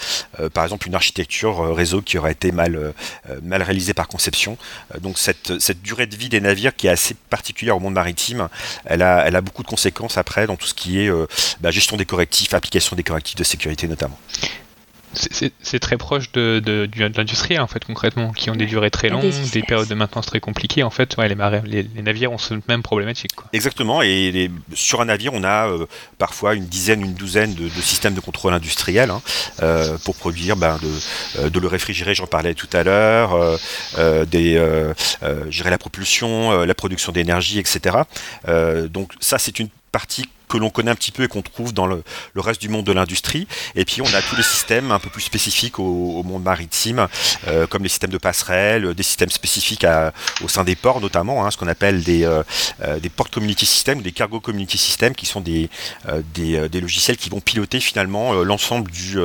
[0.54, 2.94] par exemple, une architecture réseau qui aurait été mal,
[3.44, 4.58] mal réalisée par conception.
[5.00, 8.50] donc cette, cette durée de vie des navires qui est assez particulière au monde maritime,
[8.86, 11.28] elle a, elle a beaucoup de conséquences après dans tout ce qui est euh,
[11.62, 14.18] bah, gestion des correctifs, application des correctifs de sécurité notamment.
[15.14, 19.10] C'est très proche de, de, de l'industriel en fait concrètement, qui ont des durées très
[19.10, 20.84] longues, des, périodes de maintenance très compliquées.
[20.84, 23.36] En fait, ouais, les, les, navires ont cette même problématique.
[23.36, 23.48] Quoi.
[23.52, 24.04] Exactement.
[24.04, 25.88] Et sur un navire, on a euh,
[26.20, 29.22] parfois une dizaine, une douzaine de, systèmes de contrôle industriel hein,
[29.64, 32.14] euh, pour produire ben, de, de, le réfrigérer.
[32.14, 33.58] J'en parlais tout à l'heure,
[34.28, 34.62] des
[35.50, 37.98] gérer la propulsion, la production d'énergie, etc.
[38.90, 41.88] donc ça, c'est une partie que l'on connaît un petit peu et qu'on trouve dans
[41.88, 42.04] le,
[42.36, 43.48] reste du monde de l'industrie.
[43.76, 47.08] Et puis on a tous les systèmes un peu plus spécifiques au, monde maritime,
[47.48, 49.86] euh, comme les systèmes de passerelles, des systèmes spécifiques
[50.44, 52.44] au sein des ports notamment, hein, ce qu'on appelle des, euh,
[52.82, 55.70] euh, des port community systems ou des cargo community systems, qui sont des,
[56.34, 59.18] des, logiciels qui vont piloter finalement l'ensemble du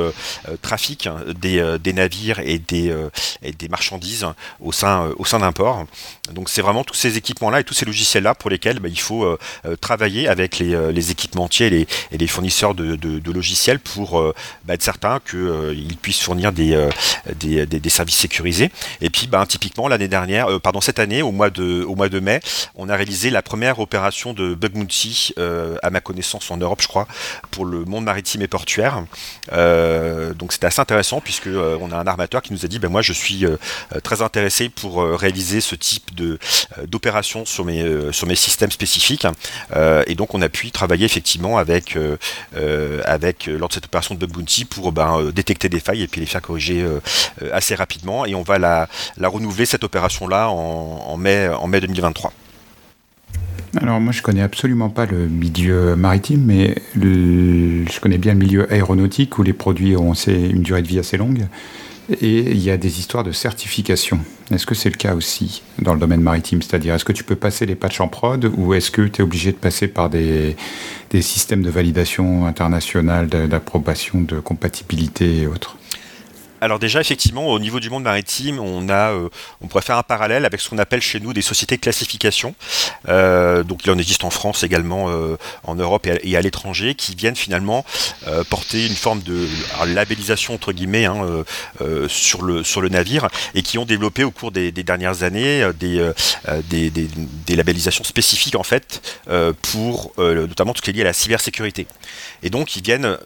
[0.61, 1.09] trafic
[1.39, 2.93] des, navires et des,
[3.41, 4.27] des marchandises
[4.59, 5.85] au sein, au sein d'un port.
[6.31, 9.37] Donc c'est vraiment tous ces équipements-là et tous ces logiciels-là pour lesquels bah, il faut
[9.81, 14.33] travailler avec les, les équipementiers et les, et les fournisseurs de, logiciels pour euh,
[14.65, 16.91] bah, être certain qu'ils euh, puissent fournir euh,
[17.35, 18.71] des, services sécurisés.
[19.01, 22.19] Et puis, bah, typiquement, l'année dernière, pardon, cette année, au mois, de, au mois de
[22.19, 22.39] mai,
[22.75, 25.33] on a réalisé la première opération de bug bounty,
[25.81, 27.07] à ma connaissance en Europe, je crois,
[27.51, 29.03] pour le monde maritime et portuaire.
[29.51, 33.01] donc, c'était assez intéressant puisque on a un armateur qui nous a dit, ben moi,
[33.01, 33.45] je suis
[34.03, 36.37] très intéressé pour réaliser ce type de
[36.87, 39.25] d'opération sur mes sur mes systèmes spécifiques.
[40.07, 42.17] et donc, on a pu travailler effectivement avec, euh,
[42.55, 46.03] euh, avec euh, lors de cette opération de bug bounty pour ben, détecter des failles
[46.03, 46.85] et puis les faire corriger
[47.53, 48.25] assez rapidement.
[48.25, 52.33] Et on va la, la renouveler cette opération-là en, mai, en mai 2023.
[53.81, 58.71] Alors moi je connais absolument pas le milieu maritime, mais je connais bien le milieu
[58.71, 61.47] aéronautique où les produits ont une durée de vie assez longue.
[62.09, 64.19] Et il y a des histoires de certification.
[64.51, 66.61] Est-ce que c'est le cas aussi dans le domaine maritime?
[66.61, 69.23] C'est-à-dire, est-ce que tu peux passer les patchs en prod ou est-ce que tu es
[69.23, 70.55] obligé de passer par des,
[71.09, 75.77] des systèmes de validation internationale, d'approbation, de compatibilité et autres?
[76.65, 79.29] Alors déjà, effectivement, au niveau du monde maritime, euh,
[79.61, 82.55] on pourrait faire un parallèle avec ce qu'on appelle chez nous des sociétés de classification.
[83.07, 87.13] Euh, donc il en existe en France également, euh, en Europe et à, l'étranger, qui
[87.13, 87.85] viennent finalement
[88.49, 89.47] porter une forme de
[89.85, 91.43] labellisation entre guillemets hein,
[92.07, 96.11] sur le navire et qui ont développé au cours des, dernières années des,
[96.69, 99.19] des, labellisations spécifiques en fait
[99.61, 101.87] pour notamment tout ce qui est lié à la cybersécurité.
[102.43, 103.17] Et donc ils viennent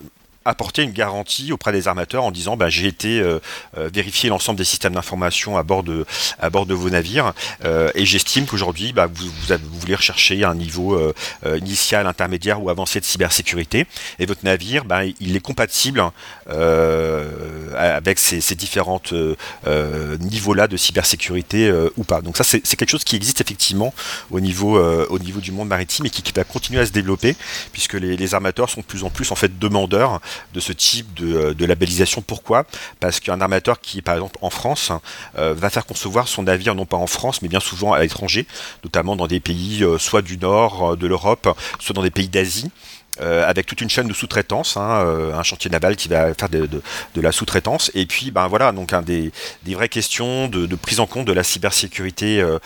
[0.49, 3.39] apporter une garantie auprès des armateurs en disant bah, j'ai été euh,
[3.77, 6.05] euh, vérifier l'ensemble des systèmes d'information à bord de
[6.39, 7.33] à bord de vos navires
[7.63, 10.99] euh, et j'estime qu'aujourd'hui bah, vous, vous, voulez rechercher un niveau
[11.45, 13.85] initial, intermédiaire ou avancé de cybersécurité
[14.17, 16.03] et votre navire bah, il est compatible
[17.75, 19.13] avec ces, différentes
[20.19, 22.21] niveaux là de cybersécurité ou pas.
[22.21, 23.93] Donc ça c'est quelque chose qui existe effectivement
[24.31, 27.35] au niveau au niveau du monde maritime et qui, va continuer à se développer
[27.71, 30.21] puisque les, les armateurs sont de plus en plus en fait demandeurs
[30.53, 32.21] de ce type de, euh, labellisation.
[32.21, 32.65] Pourquoi?
[32.99, 34.91] Parce qu'un armateur qui est par exemple en France
[35.37, 38.47] euh, va faire concevoir son navire non pas en France mais bien souvent à l'étranger,
[38.83, 41.47] notamment dans des pays euh, soit du nord de l'Europe,
[41.79, 42.71] soit dans des pays d'Asie.
[43.21, 46.49] Euh, avec toute une chaîne de sous-traitance, hein, euh, un chantier naval qui va faire
[46.49, 46.81] de,
[47.15, 49.31] la sous-traitance, et puis ben voilà donc des,
[49.67, 52.59] vraies questions de, prise en compte de la cybersécurité euh,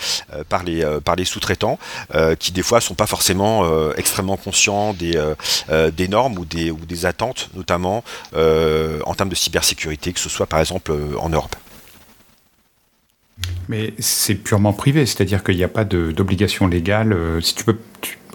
[0.50, 1.80] par les sous-traitants,
[2.40, 7.50] qui des fois sont pas forcément extrêmement conscients des normes ou des ou des attentes,
[7.56, 11.56] notamment en termes de cybersécurité, que ce soit par exemple en Europe.
[13.68, 17.16] Mais c'est purement privé, c'est-à-dire qu'il n'y a pas d'obligation légale.
[17.42, 17.78] si tu peux,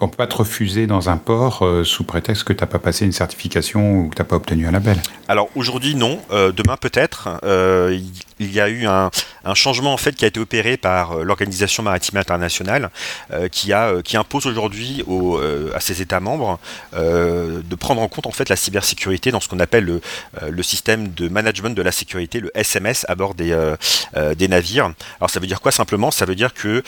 [0.01, 2.79] on peut pas te refuser dans un port euh, sous prétexte que tu n'as pas
[2.79, 4.97] passé une certification ou que tu n'as pas obtenu un label.
[5.27, 7.39] Alors aujourd'hui non, euh, demain peut-être.
[7.43, 7.99] Euh,
[8.39, 9.09] il y a eu un,
[9.53, 12.89] changement en fait qui a été opéré par l'organisation maritime internationale
[13.51, 15.03] qui impose aujourd'hui
[15.75, 16.59] à ses États membres
[16.93, 20.01] de prendre en compte en fait la cybersécurité dans ce qu'on appelle le,
[20.49, 23.57] le, système de management de la sécurité, le SMS à bord des,
[24.37, 24.93] des navires.
[25.19, 26.11] Alors ça veut dire quoi simplement?
[26.11, 26.83] Ça veut dire que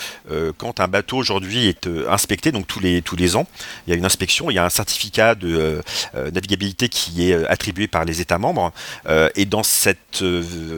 [0.57, 3.47] quand un bateau aujourd'hui est inspecté, donc tous les tous les ans.
[3.87, 5.81] Il y a une inspection, il y a un certificat de euh,
[6.15, 8.71] euh, navigabilité qui est euh, attribué par les États membres.
[9.35, 10.23] et dans cette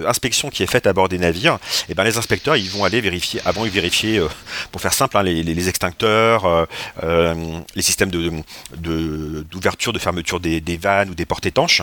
[0.07, 1.59] inspection qui est faite à bord des navires,
[1.89, 4.21] eh ben, les inspecteurs ils vont aller vérifier, avant ils vérifier,
[4.71, 6.67] pour faire simple, hein, les, extincteurs,
[7.01, 11.81] les systèmes d'ouverture, de, fermeture des vannes ou des portes étanches.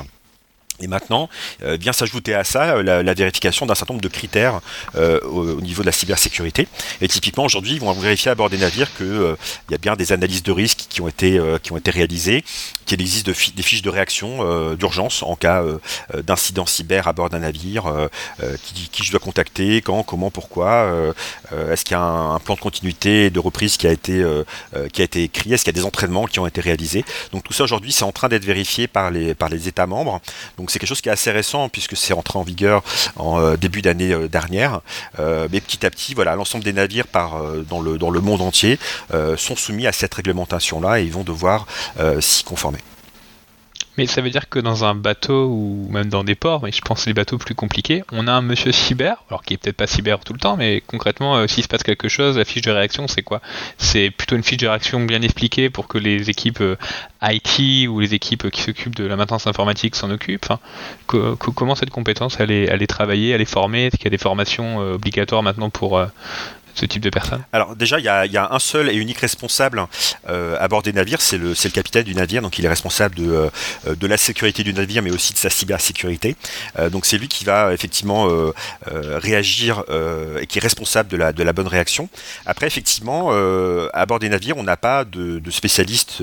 [0.80, 1.28] Et maintenant,
[1.62, 4.60] euh, vient s'ajouter à ça euh, la, vérification d'un certain nombre de critères
[4.96, 6.68] euh, au, niveau de la cybersécurité.
[7.00, 9.36] Et typiquement, aujourd'hui, ils vont vérifier à bord des navires qu'il
[9.70, 12.44] y a bien des analyses de risque qui ont été, qui ont été réalisées,
[12.86, 15.62] qu'il existe des fiches de réaction d'urgence en cas
[16.14, 18.08] d'incident cyber à bord d'un navire,
[18.92, 21.12] qui, je dois contacter, quand, comment, pourquoi,
[21.70, 24.24] est-ce qu'il y a un, plan de continuité de reprise qui a été,
[24.92, 27.04] qui a été écrit, est-ce qu'il y a des entraînements qui ont été réalisés?
[27.32, 30.20] Donc tout ça, aujourd'hui, c'est en train d'être vérifié par les, par les États membres.
[30.58, 32.82] Donc c'est quelque chose qui est assez récent puisque c'est entré en vigueur
[33.16, 34.80] en euh, début d'année euh, dernière.
[35.18, 37.06] Euh, mais petit à petit, voilà, l'ensemble des navires
[37.68, 38.78] dans, le, dans le monde entier
[39.36, 41.66] sont soumis à cette réglementation-là et ils vont devoir
[42.20, 42.78] s'y conformer.
[44.00, 46.80] Mais ça veut dire que dans un bateau ou même dans des ports, mais je
[46.80, 49.86] pense les bateaux plus compliqués, on a un monsieur cyber, alors qui est peut-être pas
[49.86, 52.70] cyber tout le temps, mais concrètement, euh, s'il se passe quelque chose, la fiche de
[52.70, 53.42] réaction, c'est quoi?
[53.76, 56.76] C'est plutôt une fiche de réaction bien expliquée pour que les équipes euh,
[57.22, 60.48] IT ou les équipes qui s'occupent de la maintenance informatique s'en occupent.
[61.06, 63.88] comment cette compétence elle est, elle est travaillée, elle est formée?
[63.88, 66.02] Est-ce qu'il y a des formations euh, obligatoires maintenant pour
[66.74, 69.86] ce type de personne Alors déjà, il y, a, un seul et unique responsable
[70.28, 73.50] euh, à bord des navires, c'est le, capitaine du navire, donc il est responsable de,
[73.86, 76.36] euh, la sécurité du navire, mais aussi de sa cybersécurité.
[76.78, 78.28] Euh, donc c'est lui qui va effectivement
[78.86, 79.84] réagir
[80.40, 82.08] et qui est responsable de la, bonne réaction.
[82.46, 83.30] Après, effectivement,
[83.92, 86.22] à bord des navires, on n'a pas de, de spécialistes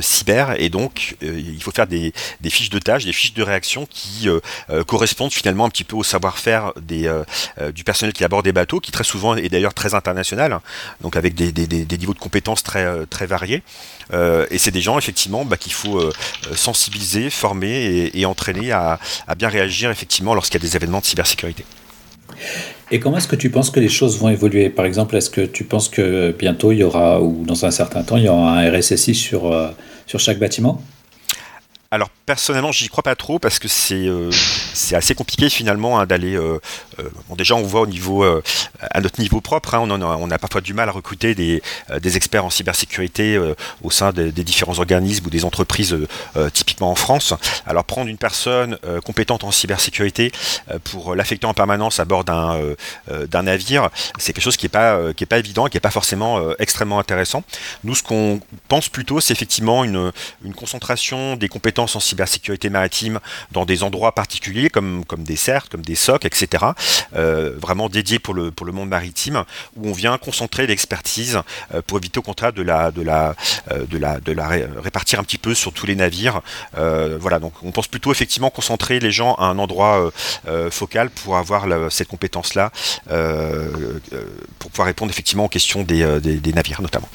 [0.00, 3.86] cyber, et donc il faut faire des, des, fiches de tâches, des fiches de réaction
[3.90, 4.28] qui
[4.86, 8.80] correspondent finalement un petit peu au savoir-faire du personnel qui est à bord des bateaux,
[8.80, 10.62] qui très souvent est d'ailleurs très international, hein,
[11.02, 13.62] donc avec des, niveaux de compétences très, euh, très variés.
[14.12, 16.12] Euh, et c'est des gens effectivement bah, qu'il faut euh,
[16.54, 18.98] sensibiliser, former et, entraîner à,
[19.36, 21.64] bien réagir effectivement lorsqu'il y a des événements de cybersécurité.
[22.90, 24.70] Et comment est-ce que tu penses que les choses vont évoluer?
[24.70, 28.02] Par exemple, est-ce que tu penses que bientôt il y aura, ou dans un certain
[28.02, 29.52] temps, il y aura un RSSI sur,
[30.06, 30.82] sur chaque bâtiment?
[31.90, 34.30] Alors personnellement, j'y crois pas trop parce que c'est euh,
[34.92, 36.36] assez compliqué finalement hein, d'aller.
[36.36, 36.60] Euh,
[37.00, 40.60] euh, bon, déjà, on voit au niveau à notre niveau propre, hein, on, a, parfois
[40.60, 41.60] du mal à recruter des,
[42.16, 43.36] experts en cybersécurité
[43.82, 45.96] au sein des, différents organismes ou des entreprises,
[46.52, 47.34] typiquement en France.
[47.66, 50.30] Alors prendre une personne compétente en cybersécurité
[50.84, 53.88] pour l'affecter en permanence à bord d'un navire,
[54.18, 56.98] c'est quelque chose qui est pas qui est pas évident, qui est pas forcément extrêmement
[56.98, 57.42] intéressant.
[57.84, 60.12] Nous, ce qu'on pense plutôt, c'est effectivement une
[60.44, 62.19] une concentration des compétences en cybersécurité
[62.70, 63.20] maritime
[63.52, 66.64] dans des endroits particuliers comme, comme des CERT, comme des SOC, etc.
[67.14, 69.44] Euh, vraiment dédiés pour le, pour le monde maritime,
[69.76, 71.40] où on vient concentrer l'expertise
[71.74, 73.34] euh, pour éviter au contraire de la, de la,
[73.70, 76.40] euh, de la, de la répartir un petit peu sur tous les navires.
[76.74, 80.10] voilà, donc on pense plutôt effectivement concentrer les gens à un endroit
[80.70, 82.70] focal pour avoir cette compétence-là,
[84.58, 87.08] pour pouvoir répondre effectivement aux questions des, des navires notamment.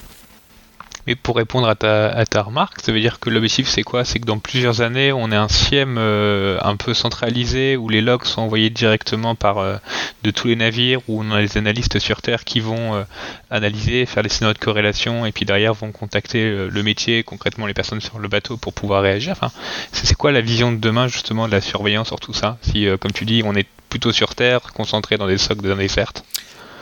[1.08, 4.06] Mais pour répondre à ta, remarque, ça veut dire que l'objectif c'est quoi?
[4.06, 8.02] C'est que dans plusieurs années, on ait un SIEM euh, un peu centralisé où les
[8.02, 9.78] logs sont envoyés directement par euh,
[10.24, 13.04] de tous les navires, où on a les analystes sur Terre qui vont euh,
[13.52, 17.74] analyser, faire des scénarios de corrélation et puis derrière vont contacter le métier, concrètement les
[17.74, 19.34] personnes sur le bateau pour pouvoir réagir.
[19.34, 19.52] Enfin,
[19.92, 22.58] c'est quoi la vision de demain justement de la surveillance sur tout ça?
[22.62, 25.88] Si, comme tu dis, on est plutôt sur Terre, concentré dans des socs de données
[25.88, 26.24] certes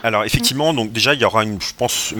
[0.03, 2.13] alors effectivement, donc déjà il y aura, une, je pense,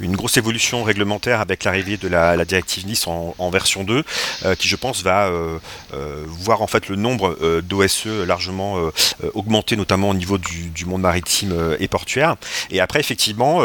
[0.00, 4.02] une, grosse évolution réglementaire avec l'arrivée de la, directive Nice en, version 2,
[4.44, 5.58] euh, qui je pense va euh,
[5.92, 8.90] euh, voir en fait le nombre d'OSE largement
[9.34, 12.34] augmenter, notamment au niveau du, monde maritime et portuaire.
[12.70, 13.60] Et après effectivement,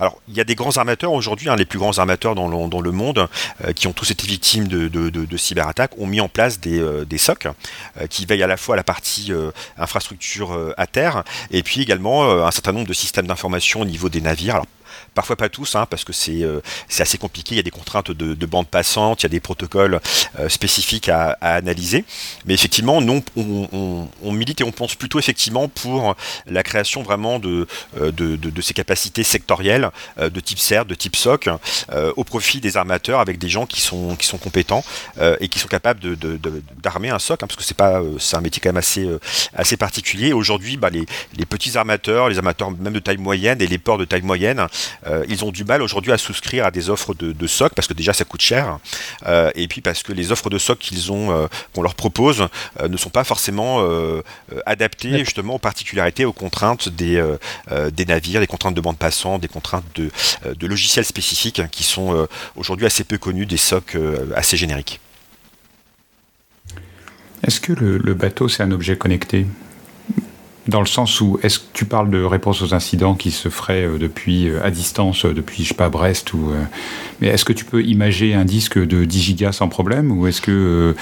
[0.00, 2.48] alors il y a des grands armateurs aujourd'hui, hein, les plus grands armateurs dans
[2.80, 3.28] le, monde,
[3.76, 7.48] qui ont tous été victimes de, cyberattaques, ont mis en place des, des SOC
[8.10, 9.32] qui veillent à la fois à la partie
[9.76, 14.22] infrastructure à terre et puis également un certain nombre de systèmes d'information au niveau des
[14.22, 14.62] navires.
[15.14, 16.44] Parfois pas tous, hein, parce que c'est
[16.88, 17.54] c'est assez compliqué.
[17.54, 20.00] Il y a des contraintes de, de bande passante, il y a des protocoles
[20.48, 22.04] spécifiques à, analyser.
[22.46, 26.14] Mais effectivement, nous, on, milite et on pense plutôt effectivement pour
[26.46, 27.66] la création vraiment de,
[27.96, 31.48] de, de, ces capacités sectorielles de type CERT, de type SOC,
[32.16, 34.84] au profit des armateurs avec des gens qui sont, qui sont compétents
[35.40, 36.00] et qui sont capables
[36.82, 39.08] d'armer un SOC, hein, parce que c'est un métier quand même assez,
[39.54, 40.32] assez particulier.
[40.32, 43.98] Aujourd'hui, bah, les, les, petits armateurs, les armateurs même de taille moyenne et les ports
[43.98, 44.66] de taille moyenne,
[45.28, 47.94] ils ont du mal aujourd'hui à souscrire à des offres de, de SOC parce que
[47.94, 48.78] déjà ça coûte cher,
[49.54, 52.48] et puis parce que les offres de SOC qu'ils ont, qu'on leur propose,
[52.86, 53.86] ne sont pas forcément
[54.66, 57.22] adaptées justement aux particularités, aux contraintes des,
[57.92, 60.10] des navires, des contraintes de bande passante, des contraintes de,
[60.54, 63.96] de logiciels spécifiques qui sont aujourd'hui assez peu connus, des SOC
[64.34, 65.00] assez génériques.
[67.46, 69.46] Est-ce que le, bateau, c'est un objet connecté?
[70.68, 73.84] Dans le sens où, est-ce que tu parles de réponse aux incidents qui se ferait
[73.84, 76.52] euh, depuis, euh, à distance, euh, depuis, je sais pas, Brest ou.
[77.20, 80.42] mais est-ce que tu peux imager un disque de 10 gigas sans problème ou est-ce
[80.42, 80.94] que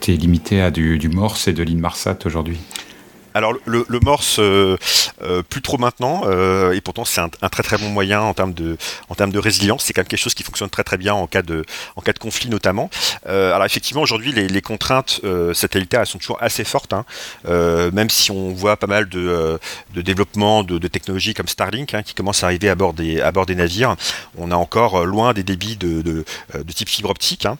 [0.00, 2.58] tu es limité à du, du Morse et de l'Inmarsat aujourd'hui?
[3.34, 4.76] Alors le, Morse, euh,
[5.22, 8.52] euh, plus trop maintenant, euh, et pourtant c'est un, très très bon moyen en termes
[8.52, 8.76] de,
[9.08, 9.84] en termes de résilience.
[9.84, 11.64] C'est quand même quelque chose qui fonctionne très très bien en cas de,
[11.96, 12.90] en cas de conflit notamment.
[13.26, 15.20] alors effectivement aujourd'hui les, contraintes
[15.54, 17.04] satellitaires elles sont toujours assez fortes, hein.
[17.44, 19.58] même si on voit pas mal de,
[19.94, 23.30] de développement de, technologies comme Starlink hein, qui commencent à arriver à bord des, à
[23.30, 23.94] bord des navires.
[24.36, 26.24] On est encore loin des débits de, de,
[26.72, 27.46] type fibre optique.
[27.46, 27.56] Hein.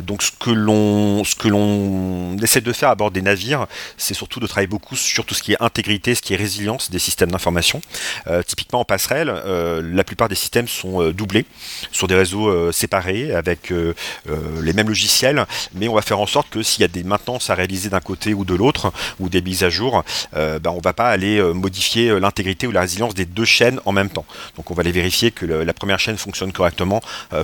[0.00, 4.14] donc ce que l'on, ce que l'on essaie de faire à bord des navires, c'est
[4.14, 6.98] surtout de travailler beaucoup sur tout ce qui est intégrité, ce qui est résilience des
[6.98, 7.80] systèmes d'information.
[8.26, 11.46] Euh, typiquement en passerelle, euh, la plupart des systèmes sont euh, doublés
[11.90, 13.72] sur des réseaux séparés avec
[14.60, 17.50] les mêmes logiciels, mais on va faire en sorte que s'il y a des maintenances
[17.50, 20.82] à réaliser d'un côté ou de l'autre, ou des mises à jour, ben, on ne
[20.82, 24.24] va pas aller modifier l'intégrité ou la résilience des deux chaînes en même temps.
[24.56, 27.00] Donc on va aller vérifier que la première chaîne fonctionne correctement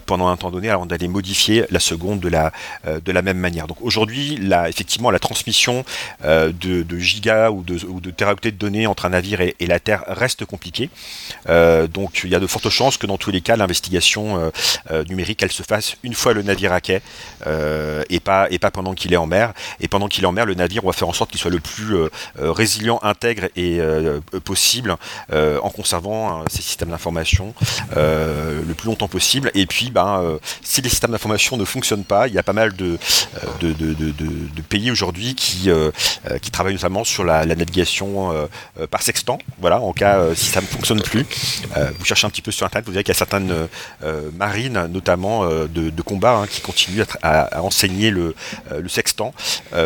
[0.06, 2.52] pendant un temps donné avant d'aller modifier la seconde de la,
[2.86, 3.66] de la même manière.
[3.66, 5.84] Donc aujourd'hui, effectivement, la transmission
[6.24, 8.12] de, de gigas ou de, ou de
[8.50, 10.90] données entre un navire et, la Terre reste compliqué.
[11.48, 14.50] Euh, donc il y a de fortes chances que dans tous les cas, l'investigation euh,
[14.90, 17.02] euh, numérique, elle se fasse une fois le navire à quai
[18.10, 19.52] et, pas, et pas pendant qu'il est en mer.
[19.80, 21.50] Et pendant qu'il est en mer, le navire, on va faire en sorte qu'il soit
[21.50, 21.96] le plus
[22.36, 23.80] résilient, intègre et
[24.44, 24.96] possible
[25.32, 27.54] en conservant ses systèmes d'information
[27.96, 29.50] le plus longtemps possible.
[29.54, 32.74] Et puis, ben, si les systèmes d'information ne fonctionnent pas, il y a pas mal
[32.74, 32.98] de,
[33.60, 35.70] de, de, de pays aujourd'hui qui,
[36.42, 38.46] qui travaillent notamment sur la navigation euh,
[38.80, 39.38] euh, par sextant.
[39.60, 41.26] Voilà, en cas euh, si ça ne fonctionne plus,
[41.98, 43.68] vous cherchez un petit peu sur internet, vous verrez qu'il y a certaines
[44.36, 48.34] marines, notamment de, combat, hein, qui continuent à, enseigner le,
[48.88, 49.32] sextant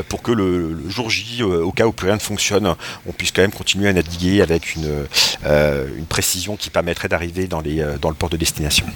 [0.08, 2.74] pour que le, jour J, au cas où plus rien ne fonctionne,
[3.06, 5.06] on puisse quand même continuer à naviguer avec une,
[5.44, 7.62] une précision qui permettrait d'arriver dans,
[8.00, 8.86] dans le port de destination.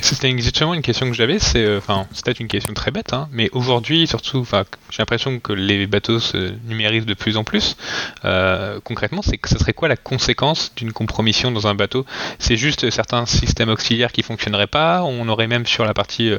[0.00, 1.38] C'était exactement une question que j'avais.
[1.38, 4.46] C'est, euh, enfin, c'est peut-être une question très bête, hein, mais aujourd'hui, surtout,
[4.90, 7.76] j'ai l'impression que les bateaux se numérisent de plus en plus.
[8.24, 12.06] Euh, concrètement, c'est que ce serait quoi la conséquence d'une compromission dans un bateau?
[12.38, 15.02] C'est juste certains systèmes auxiliaires qui fonctionneraient pas?
[15.04, 16.38] On aurait même sur la partie euh,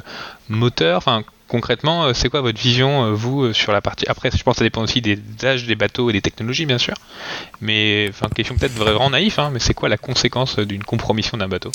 [0.50, 0.98] moteur?
[0.98, 4.66] Enfin, concrètement, c'est quoi votre vision, vous, sur la partie Après, je pense que ça
[4.66, 6.96] dépend aussi des âges des bateaux et des technologies, bien sûr.
[7.62, 11.48] Mais, enfin, question peut-être vraiment naïf, hein, mais c'est quoi la conséquence d'une compromission d'un
[11.48, 11.72] bateau?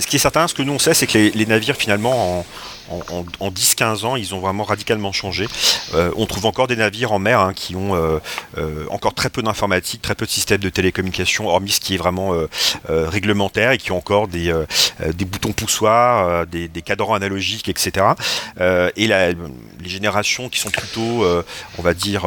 [0.00, 2.46] Ce qui est certain, ce que nous on sait, c'est que les, navires finalement en,
[3.40, 5.46] en, 10-15 ans, ils ont vraiment radicalement changé.
[5.94, 8.18] Euh, on trouve encore des navires en mer hein, qui ont euh,
[8.58, 11.98] euh, encore très peu d'informatique, très peu de systèmes de télécommunication, hormis ce qui est
[11.98, 12.32] vraiment
[12.88, 14.52] réglementaire et qui ont encore des,
[15.26, 18.06] boutons poussoirs, des, cadrans analogiques, etc.
[18.96, 19.06] et
[19.82, 21.24] les générations qui sont plutôt,
[21.78, 22.26] on va dire,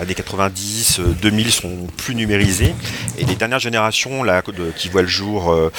[0.00, 2.74] années 90, 2000 sont plus numérisées.
[3.18, 4.42] Et les dernières générations là,
[4.76, 5.70] qui voient le jour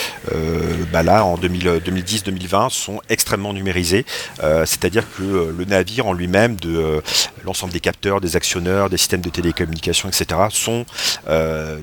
[0.92, 4.06] bah là, en 2010-2020, sont extrêmement numérisées.
[4.44, 7.02] Euh, c'est-à-dire que euh, le navire en lui-même, de euh,
[7.44, 10.86] l'ensemble des capteurs, des actionneurs, des systèmes de télécommunication, etc., sont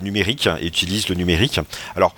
[0.02, 1.60] numériques et utilisent le numérique.
[1.96, 2.14] Alors,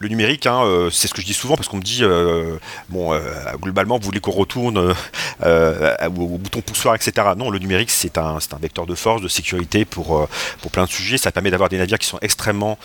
[0.00, 2.56] le numérique, hein, euh, c'est ce que je dis souvent parce qu'on me dit, euh,
[2.88, 3.20] bon, euh,
[3.60, 7.12] globalement, vous voulez qu'on retourne au, bouton poussoir, etc.
[7.36, 10.28] Non, le numérique, c'est un, vecteur de force, de sécurité pour,
[10.62, 11.18] pour plein de sujets.
[11.18, 12.78] Ça permet d'avoir des navires qui sont extrêmement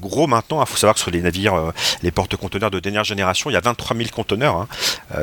[0.00, 0.62] gros maintenant.
[0.62, 1.72] Il faut savoir que sur les navires,
[2.02, 4.56] les porte-conteneurs de dernière génération, il y a 23 000 conteneurs.
[4.56, 4.68] Hein.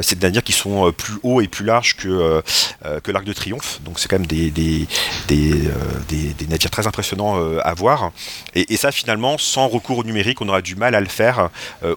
[0.01, 2.41] c'est des navires qui sont plus hauts et plus larges que,
[3.03, 3.79] que l'Arc de Triomphe.
[3.83, 4.87] Donc c'est quand même des,
[6.49, 8.11] navires très impressionnants à voir.
[8.55, 11.49] Et, et, ça, finalement, sans recours au numérique, on aura du mal à le faire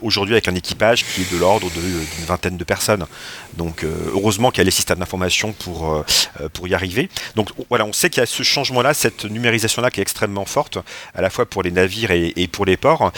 [0.03, 3.07] aujourd'hui avec un équipage qui est de l'ordre d'une vingtaine de personnes.
[3.55, 6.05] Donc heureusement qu'il y a les systèmes d'information pour,
[6.53, 7.09] pour y arriver.
[7.35, 10.79] Donc voilà, on sait qu'il y a ce changement-là, cette numérisation-là qui est extrêmement forte,
[11.15, 13.11] à la fois pour les navires et, et pour les ports,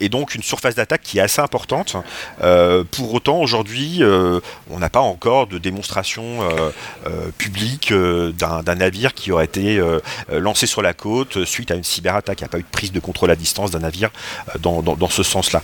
[0.00, 1.96] et donc une surface d'attaque qui est assez importante.
[2.90, 4.02] pour autant, aujourd'hui,
[4.70, 6.40] on n'a pas encore de démonstration
[7.38, 9.80] publique d'un navire qui aurait été
[10.32, 12.40] lancé sur la côte suite à une cyberattaque.
[12.40, 14.10] Il n'y a pas eu de prise de contrôle à distance d'un navire
[14.64, 15.62] euh, dans, ce sens-là.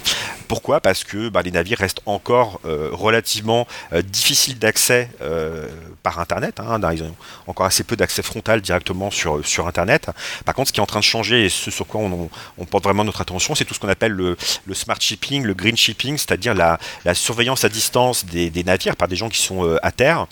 [0.48, 0.80] Pourquoi?
[0.80, 5.08] Parce que bah, les navires restent encore euh, relativement euh, difficiles d'accès
[6.02, 6.60] par Internet.
[6.60, 7.14] Hein, ils ont
[7.46, 10.10] encore assez peu d'accès frontal directement sur, sur Internet.
[10.44, 12.84] Par contre, ce qui est en train de changer et ce sur quoi on, porte
[12.84, 14.36] vraiment notre attention, c'est tout ce qu'on appelle le,
[14.72, 16.78] smart shipping, le green shipping, c'est-à-dire la,
[17.14, 20.26] surveillance à distance des, navires par des gens qui sont à terre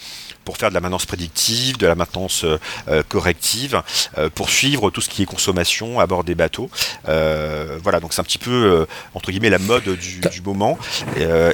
[0.45, 3.83] pour faire de la maintenance prédictive, de la maintenance euh, euh, corrective,
[4.19, 6.71] euh, pour suivre tout ce qui est consommation à bord des bateaux.
[7.05, 10.79] voilà, donc c'est un petit peu entre guillemets la mode du, moment,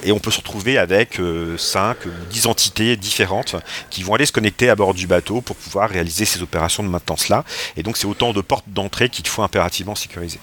[0.03, 1.20] et on peut se retrouver avec
[1.57, 3.57] 5 ou 10 entités différentes
[3.91, 6.89] qui vont aller se connecter à bord du bateau pour pouvoir réaliser ces opérations de
[6.89, 7.45] maintenance-là.
[7.76, 10.39] Et donc c'est autant de portes d'entrée qu'il faut impérativement sécuriser.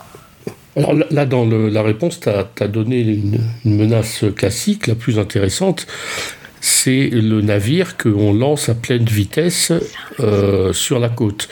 [0.75, 5.85] Alors là, dans la réponse, tu as, donné une, menace classique, la plus intéressante,
[6.63, 9.73] c'est le navire qu'on lance à pleine vitesse
[10.21, 11.49] euh, sur la côte,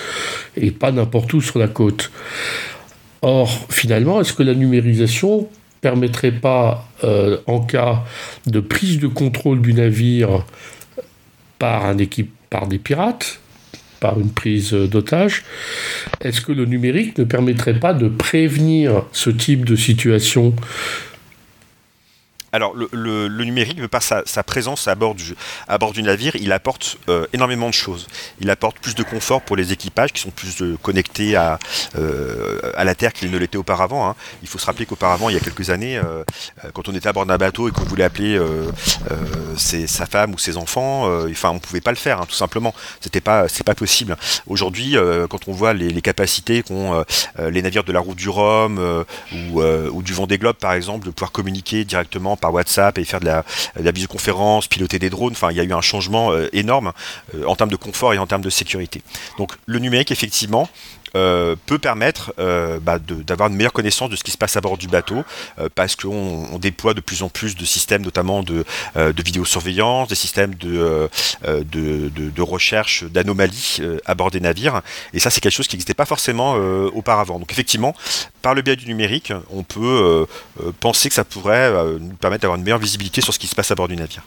[0.55, 2.11] et pas n'importe où sur la côte.
[3.21, 5.49] Or, finalement, est-ce que la numérisation
[5.81, 8.05] permettrait pas, euh, en cas
[8.47, 10.45] de prise de contrôle du navire
[11.59, 13.41] par, un équipe, par des pirates,
[13.99, 15.43] par une prise d'otage,
[16.21, 20.55] est-ce que le numérique ne permettrait pas de prévenir ce type de situation
[22.53, 27.73] alors, le, numérique, par sa, présence à bord, du, navire, il apporte euh, énormément de
[27.73, 28.07] choses.
[28.41, 31.59] Il apporte plus de confort pour les équipages qui sont plus euh, connectés à,
[31.97, 34.09] euh, à la Terre qu'ils ne l'étaient auparavant.
[34.09, 34.15] Hein.
[34.41, 35.99] Il faut se rappeler qu'auparavant, il y a quelques années,
[36.73, 38.39] quand on était à bord d'un bateau et qu'on voulait appeler
[39.57, 42.73] sa femme ou ses enfants, on ne pouvait pas le faire, hein, tout simplement.
[42.99, 44.17] C'était pas, pas possible.
[44.47, 44.95] Aujourd'hui,
[45.29, 47.05] quand on voit les, capacités qu'ont
[47.39, 51.11] les navires de la route du Rhum ou, ou du Vendée Globe, par exemple, de
[51.11, 53.43] pouvoir communiquer directement par WhatsApp et faire de la,
[53.91, 55.31] visioconférence, piloter des drones.
[55.31, 56.91] Enfin, il y a eu un changement euh, énorme
[57.35, 59.01] euh, en termes de confort et en termes de sécurité.
[59.37, 60.67] Donc, le numérique, effectivement,
[61.15, 64.61] euh, peut permettre euh, bah, d'avoir une meilleure connaissance de ce qui se passe à
[64.61, 65.23] bord du bateau,
[65.59, 68.63] euh, parce qu'on on déploie de plus en plus de systèmes, notamment de,
[68.95, 71.09] vidéosurveillance, des systèmes de,
[72.41, 74.81] recherche d'anomalies à bord des navires,
[75.13, 76.53] et ça c'est quelque chose qui n'existait pas forcément
[76.93, 77.39] auparavant.
[77.39, 77.95] Donc effectivement,
[78.41, 80.25] par le biais du numérique, on peut
[80.79, 83.71] penser que ça pourrait nous permettre d'avoir une meilleure visibilité sur ce qui se passe
[83.71, 84.23] à bord du navire.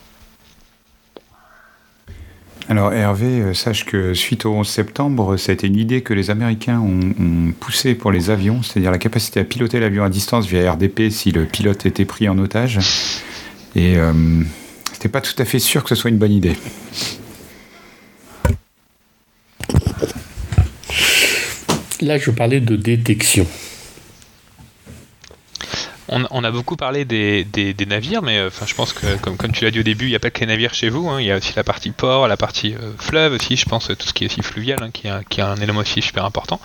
[2.67, 6.15] Alors Hervé, euh, sache que suite au 11 septembre, ça a été une idée que
[6.15, 10.47] les Américains ont, poussée pour les avions, c'est-à-dire la capacité à piloter l'avion à distance
[10.47, 12.79] via RDP si le pilote était pris en otage.
[13.77, 14.13] Et euh,
[14.93, 16.57] c'était pas tout à fait sûr que ce soit une bonne idée.
[22.01, 23.47] Là, je parlais de détection
[26.09, 29.81] on, a beaucoup parlé des, navires, mais euh, je pense que, comme, tu l'as dit
[29.81, 31.09] au début, il n'y a pas que les navires chez vous.
[31.09, 31.21] Hein.
[31.21, 34.07] il y a aussi la partie port, la partie euh, fleuve aussi, je pense, tout
[34.07, 36.61] ce qui est aussi fluvial, hein, qui, est, un élément aussi super important.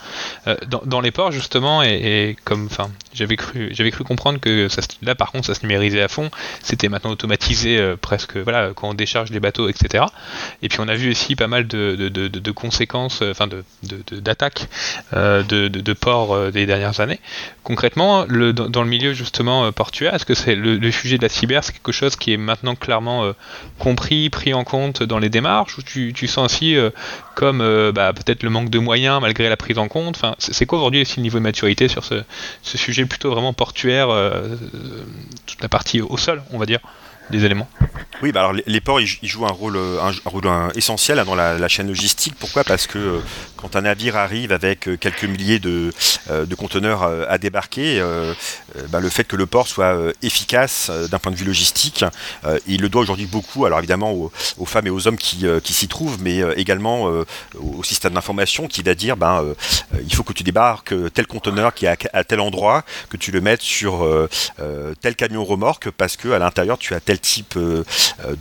[0.47, 2.69] Euh, dans, les ports, justement, et, comme
[3.13, 4.67] j'avais cru, comprendre que
[5.01, 6.29] là, par contre, ça se numérisait à fond.
[6.61, 10.05] C'était maintenant automatisé presque, voilà, quand on décharge les bateaux, etc.
[10.61, 13.47] Et puis on a vu aussi pas mal de, conséquences, enfin,
[14.11, 14.67] d'attaques
[15.13, 17.19] de, ports des dernières années.
[17.63, 20.13] Concrètement, le, dans, le milieu justement euh, portuaire.
[20.13, 23.23] Est-ce que c'est le, sujet de la cyber, c'est quelque chose qui est maintenant clairement
[23.23, 23.33] euh,
[23.77, 26.89] compris, pris en compte dans les démarches, ou tu, sens aussi euh,
[27.35, 27.59] comme
[27.93, 30.21] bah, peut-être le manque de moyens malgré la prise en compte?
[30.39, 32.23] C'est quoi aujourd'hui aussi le niveau de maturité sur ce
[32.63, 34.09] sujet plutôt vraiment portuaire,
[35.45, 36.79] toute la partie au sol, on va dire?
[37.29, 37.69] Des éléments
[38.21, 41.87] Oui, bah alors les, ports, ils, jouent un rôle, un, rôle essentiel dans la, chaîne
[41.87, 42.33] logistique.
[42.39, 42.63] Pourquoi?
[42.63, 43.19] Parce que euh,
[43.55, 45.93] quand un navire arrive avec euh, quelques milliers de,
[46.29, 48.03] euh, conteneurs à débarquer,
[48.89, 52.03] bah, le fait que le port soit efficace d'un point de vue logistique,
[52.67, 56.21] il le doit aujourd'hui beaucoup, alors évidemment aux, femmes et aux hommes qui, s'y trouvent,
[56.21, 57.05] mais également
[57.55, 59.55] au système d'information qui va dire ben,
[60.03, 63.39] il faut que tu débarques tel conteneur qui est à, tel endroit, que tu le
[63.39, 64.05] mettes sur
[64.99, 67.83] tel camion remorque parce que à l'intérieur tu as tel type euh,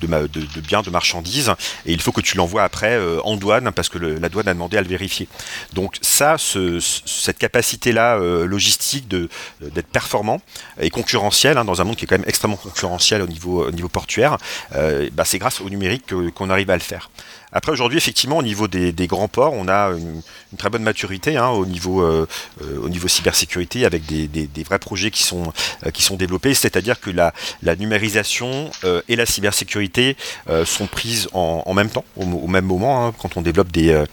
[0.01, 1.53] de, de, biens, de marchandises,
[1.87, 4.55] et il faut que tu l'envoies après euh, en douane parce que la douane a
[4.55, 5.29] demandé à le vérifier.
[5.73, 10.41] Donc ça, cette capacité-là euh, logistique d'être performant
[10.81, 13.89] et concurrentiel hein, dans un monde qui est quand même extrêmement concurrentiel au niveau, niveau
[13.89, 14.39] portuaire,
[14.73, 16.05] bah, c'est grâce au numérique
[16.35, 17.11] qu'on arrive à le faire.
[17.53, 20.23] Après aujourd'hui, effectivement, au niveau des, grands ports, on a une,
[20.59, 22.27] très bonne maturité hein, au niveau euh,
[22.63, 25.53] euh, au niveau cybersécurité avec des, vrais projets qui sont
[25.87, 26.55] euh, qui sont développés.
[26.55, 27.33] C'est-à-dire que la,
[27.63, 28.71] la numérisation
[29.09, 30.17] et la cybersécurité
[30.65, 34.05] sont prises en, même temps, au, même moment, hein, quand on développe des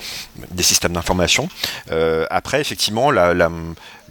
[0.52, 1.50] des systèmes d'information.
[2.30, 3.50] après, effectivement, la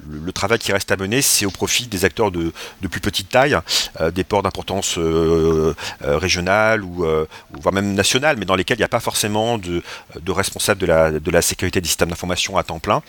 [0.09, 2.52] le, travail qui reste à mener, c'est au profit des acteurs de,
[2.90, 3.59] plus petite taille,
[4.00, 7.07] euh, des ports d'importance euh, euh, régionale ou,
[7.52, 9.82] voire même nationale, mais dans lesquels il n'y a pas forcément de,
[10.20, 13.02] de responsable de la, sécurité des systèmes d'information à temps plein,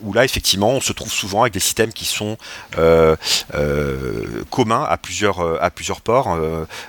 [0.00, 2.36] où là, effectivement, on se trouve souvent avec des systèmes qui sont
[4.50, 6.38] communs à plusieurs, à plusieurs ports,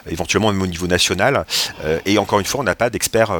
[0.07, 1.45] éventuellement même au niveau national.
[2.05, 3.33] et encore une fois, on n'a pas d'experts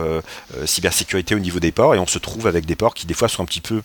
[0.65, 3.27] cybersécurité au niveau des ports, et on se trouve avec des ports qui, des fois,
[3.27, 3.81] sont un petit peu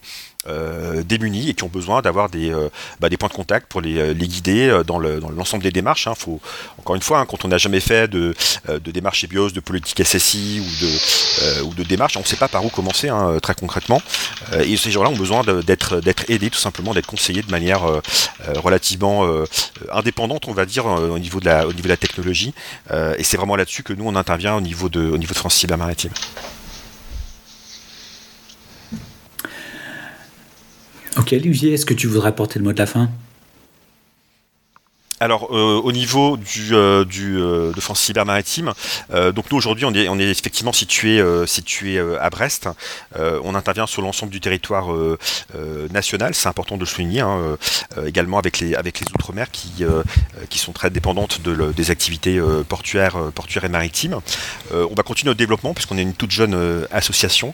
[0.49, 2.69] euh, démunis et qui ont besoin d'avoir des, euh,
[2.99, 6.09] bah, points de contact pour les, euh, guider dans l'ensemble des démarches.
[6.09, 6.15] Hein.
[6.17, 6.41] Faut,
[6.79, 8.35] encore une fois, hein, quand on n'a jamais fait de,
[8.69, 12.49] de démarche EBIOS, de politique SSI ou de, ou de démarche, on ne sait pas
[12.49, 14.03] par où commencer hein, très concrètement.
[14.65, 17.83] et ces gens-là ont besoin d'être aidés, tout simplement, d'être conseillés de manière
[18.57, 19.29] relativement
[19.93, 21.47] indépendante, on va dire, au, niveau de
[21.89, 22.53] la, technologie.
[22.91, 25.55] et c'est vraiment là-dessus que nous, on intervient au niveau de, au niveau de France
[25.55, 25.79] Cyber
[31.19, 33.11] Ok, Olivier, est-ce que tu voudrais apporter le mot de la fin?
[35.23, 36.37] Alors euh, au niveau
[36.73, 38.73] euh, euh, de France Cyber Maritime,
[39.35, 42.69] donc nous aujourd'hui on est, on est effectivement situé situé à Brest.
[43.17, 44.89] on intervient sur l'ensemble du territoire
[45.93, 47.57] national, c'est important de le souligner, hein,
[48.05, 49.85] également avec les avec les outre-mer qui
[50.49, 54.19] qui sont très dépendantes de, des activités portuaires portuaires et maritimes.
[54.73, 57.53] on va continuer notre développement puisqu'on est une toute jeune association.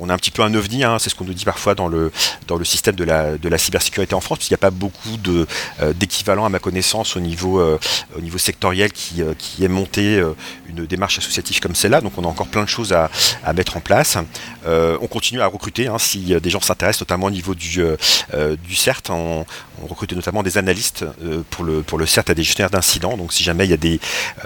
[0.00, 1.88] on a un petit peu un ovni, hein, c'est ce qu'on nous dit parfois dans
[1.88, 2.10] le
[2.46, 5.16] dans le système de la de la cybersécurité en France, puisqu'il n'y a pas beaucoup
[5.18, 5.46] de
[5.94, 6.79] d'équivalents à ma connaissance
[7.16, 7.78] au niveau, euh,
[8.16, 10.32] au niveau sectoriel qui, euh, qui est monté euh,
[10.68, 12.00] une démarche associative comme celle-là.
[12.00, 13.10] Donc on a encore plein de choses à,
[13.44, 14.16] à mettre en place.
[14.66, 17.82] on continue à recruter hein, si des gens s'intéressent, notamment au niveau du,
[18.64, 19.10] du CERT.
[19.10, 19.44] On,
[19.82, 21.04] on, recrute notamment des analystes
[21.50, 23.16] pour, le, pour le CERT à des gestionnaires d'incidents.
[23.16, 23.98] Donc si jamais il y a des,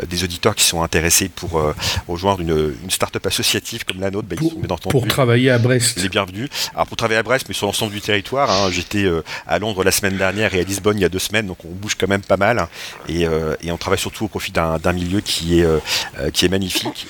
[0.08, 1.62] des auditeurs qui sont intéressés pour
[2.08, 6.00] rejoindre une, une start-up associative comme la nôtre, ben, ils sont pour travailler à Brest.
[6.00, 6.48] Les bienvenus.
[6.72, 8.50] Alors pour travailler à Brest, mais sur l'ensemble du territoire.
[8.50, 9.06] Hein, J'étais
[9.46, 11.74] à Londres la semaine dernière et à Lisbonne il y a deux semaines, donc on
[11.74, 12.66] bouge quand même pas mal.
[13.10, 15.78] Euh, et, on travaille surtout au profit d'un milieu qui est, euh,
[16.18, 17.06] euh, qui est magnifique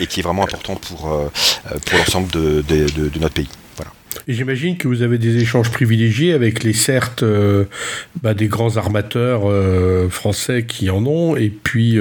[0.00, 1.30] et, qui est vraiment important pour,
[1.86, 3.48] pour l'ensemble de, notre pays.
[4.26, 7.24] Et j'imagine que vous avez des échanges privilégiés avec les certes
[8.22, 9.42] bah, des grands armateurs
[10.10, 11.98] français qui en ont et puis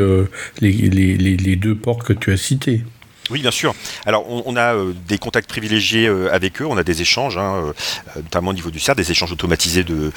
[0.59, 2.81] les, les, deux ports que tu as cités.
[3.29, 3.75] Oui, bien sûr.
[4.05, 7.55] Alors, on, a euh, des contacts privilégiés euh, avec eux, on a des échanges, hein,
[7.55, 7.73] euh,
[8.15, 10.11] notamment au niveau du CERT, des échanges automatisés de,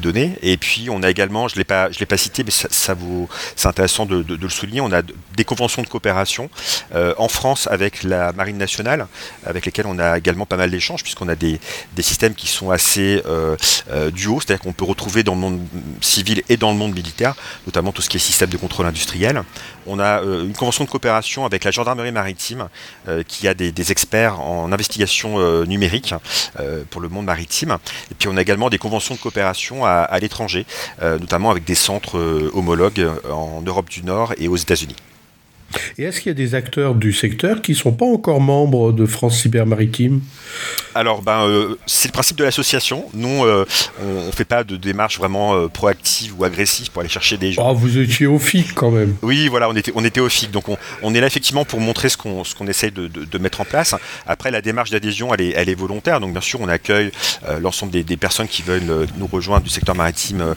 [0.00, 0.36] données.
[0.42, 4.04] Et puis, on a également, je ne l'ai pas, pas cité, mais ça, c'est intéressant
[4.04, 6.50] de, le souligner, on a des conventions de coopération
[6.94, 9.06] en France avec la Marine nationale,
[9.46, 11.60] avec lesquelles on a également pas mal d'échanges, puisqu'on a des,
[11.94, 13.22] des, systèmes qui sont assez
[14.12, 15.60] duos, c'est-à-dire qu'on peut retrouver dans le monde
[16.00, 17.34] civil et dans le monde militaire,
[17.66, 19.42] notamment tout ce qui est système de contrôle industriel.
[19.86, 22.12] On a une convention de coopération avec la gendarmerie
[23.08, 26.14] euh, qui a des, experts en investigation euh, numérique
[26.58, 27.76] euh, pour le monde maritime.
[28.10, 30.66] Et puis on a également des conventions de coopération à l'étranger,
[31.02, 32.18] notamment avec des centres
[32.54, 34.96] homologues en Europe du Nord et aux États-Unis.
[35.98, 38.92] Et est-ce qu'il y a des acteurs du secteur qui ne sont pas encore membres
[38.92, 40.20] de France Cyber Maritime?
[40.94, 43.04] Alors, ben, euh, c'est le principe de l'association.
[43.14, 43.66] Nous, euh,
[44.00, 47.52] on ne fait pas de démarche vraiment euh, proactive ou agressive pour aller chercher des
[47.52, 47.68] gens.
[47.68, 49.16] Ah, vous étiez au FIC quand même.
[49.22, 50.50] Oui, voilà, on était, on était au FIC.
[50.50, 50.66] Donc,
[51.02, 53.94] on, est là effectivement pour montrer ce qu'on qu'on essaye de, mettre en place.
[54.26, 56.20] Après, la démarche d'adhésion, elle est, elle est volontaire.
[56.20, 57.10] Donc, bien sûr, on accueille
[57.60, 60.54] l'ensemble des, personnes qui veulent nous rejoindre du secteur maritime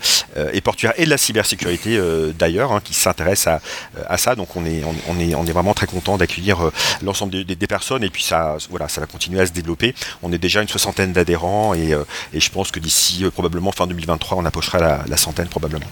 [0.53, 1.99] et portuaire et de la cybersécurité
[2.37, 3.59] d'ailleurs, hein, qui s'intéressent
[3.97, 4.35] à, à, ça.
[4.35, 6.71] Donc, on est, on est, on est vraiment très content d'accueillir euh,
[7.03, 9.93] l'ensemble des, personnes et puis ça, voilà, ça va continuer à se développer.
[10.23, 13.87] On est déjà une soixantaine d'adhérents et, euh, je pense que d'ici euh, probablement fin
[13.87, 15.85] 2023, on approchera la, centaine probablement.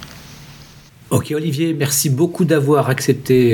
[1.10, 3.54] Ok Olivier, merci beaucoup d'avoir accepté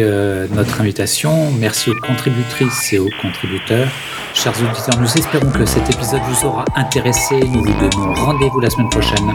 [0.54, 1.52] notre invitation.
[1.52, 3.88] Merci aux contributrices et aux contributeurs.
[4.34, 7.40] Chers auditeurs, nous espérons que cet épisode vous aura intéressé.
[7.40, 9.34] Nous vous donnons rendez-vous la semaine prochaine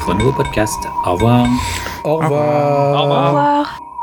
[0.00, 0.78] pour un nouveau podcast.
[1.06, 1.46] Au revoir.
[2.04, 2.94] Au revoir.
[2.94, 3.93] Au revoir.